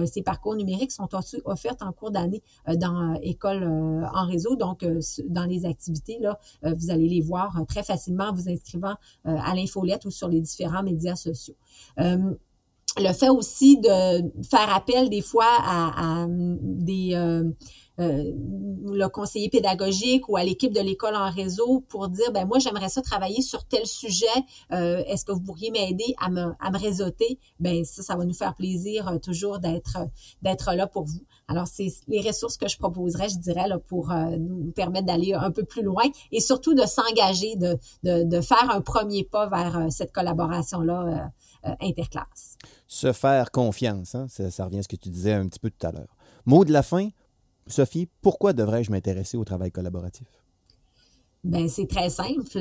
ces 0.05 0.21
parcours 0.21 0.55
numériques 0.55 0.91
sont 0.91 1.13
aussi 1.15 1.37
offertes 1.45 1.81
en 1.81 1.91
cours 1.91 2.11
d'année 2.11 2.41
dans 2.67 3.15
école 3.21 3.63
en 3.63 4.25
réseau. 4.25 4.55
Donc, 4.55 4.85
dans 5.27 5.45
les 5.45 5.65
activités, 5.65 6.17
là, 6.19 6.39
euh, 6.65 6.73
vous 6.73 6.91
allez 6.91 7.07
les 7.07 7.21
voir 7.21 7.59
euh, 7.59 7.65
très 7.65 7.83
facilement 7.83 8.25
en 8.25 8.33
vous 8.33 8.49
inscrivant 8.49 8.95
euh, 9.25 9.37
à 9.43 9.55
l'infolette 9.55 10.05
ou 10.05 10.11
sur 10.11 10.27
les 10.27 10.41
différents 10.41 10.83
médias 10.83 11.15
sociaux 11.15 11.55
le 12.97 13.13
fait 13.13 13.29
aussi 13.29 13.77
de 13.77 14.43
faire 14.43 14.73
appel 14.73 15.09
des 15.09 15.21
fois 15.21 15.45
à, 15.47 16.25
des 16.27 17.15
le 17.97 19.07
conseiller 19.09 19.49
pédagogique 19.49 20.27
ou 20.27 20.37
à 20.37 20.43
l'équipe 20.43 20.73
de 20.73 20.79
l'école 20.79 21.15
en 21.15 21.29
réseau 21.29 21.81
pour 21.87 22.09
dire, 22.09 22.31
ben 22.31 22.45
moi, 22.45 22.57
j'aimerais 22.57 22.89
ça 22.89 23.01
travailler 23.01 23.41
sur 23.41 23.65
tel 23.65 23.85
sujet. 23.85 24.25
Est-ce 24.71 25.23
que 25.25 25.31
vous 25.31 25.41
pourriez 25.41 25.71
m'aider 25.71 26.15
à 26.19 26.29
me, 26.29 26.53
à 26.59 26.71
me 26.71 26.79
réseauter? 26.79 27.39
Ben 27.59 27.83
ça, 27.85 28.01
ça 28.01 28.15
va 28.15 28.25
nous 28.25 28.33
faire 28.33 28.55
plaisir 28.55 29.19
toujours 29.21 29.59
d'être 29.59 29.97
d'être 30.41 30.73
là 30.73 30.87
pour 30.87 31.03
vous. 31.03 31.21
Alors, 31.47 31.67
c'est 31.67 31.87
les 32.07 32.21
ressources 32.21 32.57
que 32.57 32.67
je 32.67 32.77
proposerais, 32.77 33.29
je 33.29 33.37
dirais, 33.37 33.67
là, 33.67 33.77
pour 33.77 34.11
nous 34.39 34.71
permettre 34.71 35.05
d'aller 35.05 35.33
un 35.33 35.51
peu 35.51 35.63
plus 35.63 35.83
loin 35.83 36.03
et 36.31 36.39
surtout 36.39 36.73
de 36.73 36.83
s'engager, 36.83 37.55
de, 37.55 37.77
de, 38.03 38.23
de, 38.23 38.41
faire 38.41 38.69
un 38.71 38.81
premier 38.81 39.23
pas 39.23 39.47
vers 39.47 39.91
cette 39.91 40.11
collaboration-là 40.11 41.31
interclasse. 41.79 42.57
Se 42.93 43.13
faire 43.13 43.51
confiance, 43.51 44.15
hein? 44.15 44.27
ça, 44.27 44.65
revient 44.65 44.79
à 44.79 44.83
ce 44.83 44.89
que 44.89 44.97
tu 44.97 45.07
disais 45.07 45.31
un 45.31 45.47
petit 45.47 45.61
peu 45.61 45.71
tout 45.71 45.87
à 45.87 45.93
l'heure. 45.93 46.13
Mot 46.45 46.65
de 46.65 46.73
la 46.73 46.83
fin, 46.83 47.07
Sophie, 47.65 48.09
pourquoi 48.21 48.51
devrais-je 48.51 48.91
m'intéresser 48.91 49.37
au 49.37 49.45
travail 49.45 49.71
collaboratif? 49.71 50.27
Ben, 51.45 51.69
c'est 51.69 51.87
très 51.87 52.09
simple. 52.09 52.59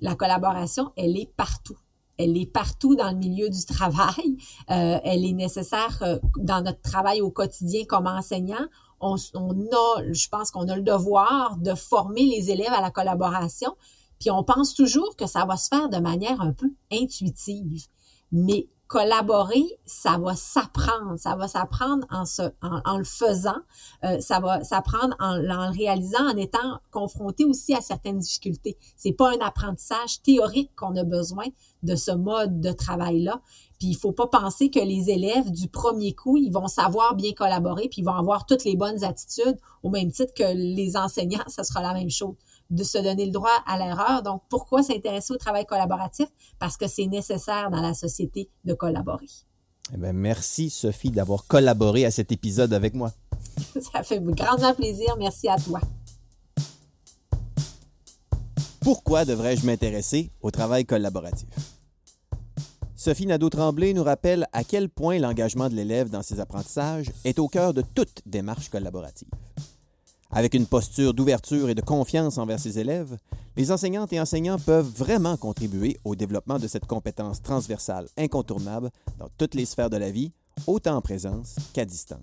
La 0.00 0.14
collaboration, 0.14 0.92
elle 0.96 1.18
est 1.18 1.28
partout. 1.36 1.76
Elle 2.16 2.36
est 2.36 2.46
partout 2.46 2.94
dans 2.94 3.10
le 3.10 3.16
milieu 3.16 3.48
du 3.48 3.64
travail. 3.64 4.36
Euh, 4.70 5.00
elle 5.02 5.24
est 5.24 5.32
nécessaire 5.32 5.98
euh, 6.02 6.20
dans 6.36 6.62
notre 6.62 6.80
travail 6.80 7.20
au 7.20 7.32
quotidien 7.32 7.82
comme 7.84 8.06
enseignant. 8.06 8.68
On, 9.00 9.16
on 9.34 9.50
a, 9.50 10.12
je 10.12 10.28
pense 10.28 10.52
qu'on 10.52 10.68
a 10.68 10.76
le 10.76 10.82
devoir 10.82 11.56
de 11.56 11.74
former 11.74 12.22
les 12.22 12.52
élèves 12.52 12.72
à 12.72 12.80
la 12.80 12.92
collaboration. 12.92 13.74
Puis 14.20 14.30
on 14.30 14.44
pense 14.44 14.74
toujours 14.74 15.16
que 15.16 15.26
ça 15.26 15.44
va 15.44 15.56
se 15.56 15.66
faire 15.66 15.88
de 15.88 15.98
manière 15.98 16.40
un 16.40 16.52
peu 16.52 16.70
intuitive. 16.92 17.86
Mais 18.30 18.68
collaborer, 18.92 19.64
ça 19.86 20.18
va 20.18 20.34
s'apprendre, 20.34 21.16
ça 21.16 21.34
va 21.34 21.48
s'apprendre 21.48 22.06
en, 22.10 22.24
en, 22.84 22.98
le 22.98 23.04
faisant, 23.04 23.56
euh, 24.04 24.20
ça 24.20 24.38
va 24.38 24.62
s'apprendre 24.64 25.16
en, 25.18 25.36
en, 25.36 25.68
le 25.70 25.74
réalisant, 25.74 26.30
en 26.30 26.36
étant 26.36 26.78
confronté 26.90 27.46
aussi 27.46 27.74
à 27.74 27.80
certaines 27.80 28.18
difficultés. 28.18 28.76
C'est 28.98 29.12
pas 29.14 29.30
un 29.30 29.40
apprentissage 29.40 30.20
théorique 30.20 30.72
qu'on 30.76 30.94
a 30.96 31.04
besoin 31.04 31.46
de 31.82 31.96
ce 31.96 32.10
mode 32.10 32.60
de 32.60 32.70
travail-là. 32.70 33.40
Puis 33.78 33.88
il 33.88 33.96
faut 33.96 34.12
pas 34.12 34.26
penser 34.26 34.68
que 34.68 34.80
les 34.80 35.08
élèves 35.08 35.50
du 35.50 35.68
premier 35.68 36.14
coup, 36.14 36.36
ils 36.36 36.52
vont 36.52 36.68
savoir 36.68 37.14
bien 37.14 37.32
collaborer, 37.32 37.88
puis 37.88 38.02
ils 38.02 38.04
vont 38.04 38.12
avoir 38.12 38.44
toutes 38.44 38.64
les 38.64 38.76
bonnes 38.76 39.04
attitudes 39.04 39.56
au 39.82 39.88
même 39.88 40.12
titre 40.12 40.34
que 40.34 40.54
les 40.54 40.98
enseignants, 40.98 41.44
ça 41.46 41.64
sera 41.64 41.80
la 41.80 41.94
même 41.94 42.10
chose 42.10 42.34
de 42.72 42.84
se 42.84 42.98
donner 42.98 43.26
le 43.26 43.32
droit 43.32 43.62
à 43.66 43.78
l'erreur. 43.78 44.22
Donc, 44.22 44.42
pourquoi 44.48 44.82
s'intéresser 44.82 45.32
au 45.32 45.36
travail 45.36 45.66
collaboratif? 45.66 46.26
Parce 46.58 46.76
que 46.76 46.88
c'est 46.88 47.06
nécessaire 47.06 47.70
dans 47.70 47.80
la 47.80 47.94
société 47.94 48.48
de 48.64 48.74
collaborer. 48.74 49.28
Eh 49.92 49.96
bien, 49.96 50.12
merci, 50.12 50.70
Sophie, 50.70 51.10
d'avoir 51.10 51.46
collaboré 51.46 52.04
à 52.04 52.10
cet 52.10 52.32
épisode 52.32 52.72
avec 52.72 52.94
moi. 52.94 53.12
Ça 53.92 54.02
fait 54.02 54.20
grandement 54.20 54.74
plaisir. 54.74 55.16
Merci 55.18 55.48
à 55.48 55.56
toi. 55.56 55.80
Pourquoi 58.80 59.24
devrais-je 59.24 59.64
m'intéresser 59.66 60.30
au 60.40 60.50
travail 60.50 60.84
collaboratif? 60.84 61.48
Sophie 62.96 63.26
Nadeau-Tremblay 63.26 63.94
nous 63.94 64.02
rappelle 64.04 64.46
à 64.52 64.64
quel 64.64 64.88
point 64.88 65.18
l'engagement 65.18 65.68
de 65.68 65.74
l'élève 65.74 66.08
dans 66.08 66.22
ses 66.22 66.40
apprentissages 66.40 67.10
est 67.24 67.38
au 67.38 67.48
cœur 67.48 67.74
de 67.74 67.82
toute 67.82 68.22
démarche 68.26 68.70
collaborative. 68.70 69.28
Avec 70.34 70.54
une 70.54 70.66
posture 70.66 71.12
d'ouverture 71.12 71.68
et 71.68 71.74
de 71.74 71.82
confiance 71.82 72.38
envers 72.38 72.58
ses 72.58 72.78
élèves, 72.78 73.18
les 73.54 73.70
enseignantes 73.70 74.14
et 74.14 74.20
enseignants 74.20 74.58
peuvent 74.58 74.88
vraiment 74.88 75.36
contribuer 75.36 75.98
au 76.04 76.16
développement 76.16 76.58
de 76.58 76.66
cette 76.66 76.86
compétence 76.86 77.42
transversale 77.42 78.08
incontournable 78.16 78.90
dans 79.18 79.28
toutes 79.36 79.54
les 79.54 79.66
sphères 79.66 79.90
de 79.90 79.98
la 79.98 80.10
vie, 80.10 80.32
autant 80.66 80.96
en 80.96 81.02
présence 81.02 81.56
qu'à 81.74 81.84
distance. 81.84 82.20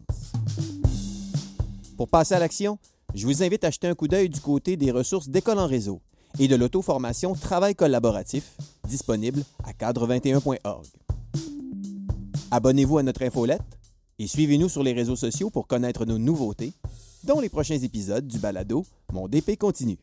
Pour 1.98 2.08
passer 2.08 2.34
à 2.34 2.40
l'action, 2.40 2.80
je 3.14 3.28
vous 3.28 3.44
invite 3.44 3.64
à 3.64 3.70
jeter 3.70 3.88
un 3.88 3.94
coup 3.94 4.08
d'œil 4.08 4.30
du 4.30 4.42
côté 4.42 4.76
des 4.76 4.90
ressources 4.90 5.30
d'école 5.30 5.60
en 5.60 5.68
réseau 5.68 6.02
et 6.40 6.48
de 6.48 6.56
l'auto-formation 6.56 7.36
Travail 7.36 7.76
collaboratif, 7.76 8.58
disponible 8.88 9.44
à 9.64 9.74
cadre21.org. 9.74 10.88
Abonnez-vous 12.50 12.98
à 12.98 13.04
notre 13.04 13.22
infolette 13.22 13.62
et 14.18 14.26
suivez-nous 14.26 14.70
sur 14.70 14.82
les 14.82 14.94
réseaux 14.94 15.16
sociaux 15.16 15.52
pour 15.52 15.68
connaître 15.68 16.06
nos 16.06 16.18
nouveautés 16.18 16.74
dont 17.24 17.40
les 17.40 17.50
prochains 17.50 17.80
épisodes 17.80 18.28
du 18.28 18.40
balado 18.40 18.86
Mon 19.12 19.28
DP 19.28 19.58
continue. 19.58 19.98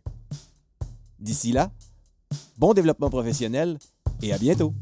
D'ici 1.18 1.52
là, 1.52 1.70
bon 2.58 2.74
développement 2.74 3.10
professionnel 3.10 3.78
et 4.22 4.32
à 4.32 4.38
bientôt! 4.38 4.72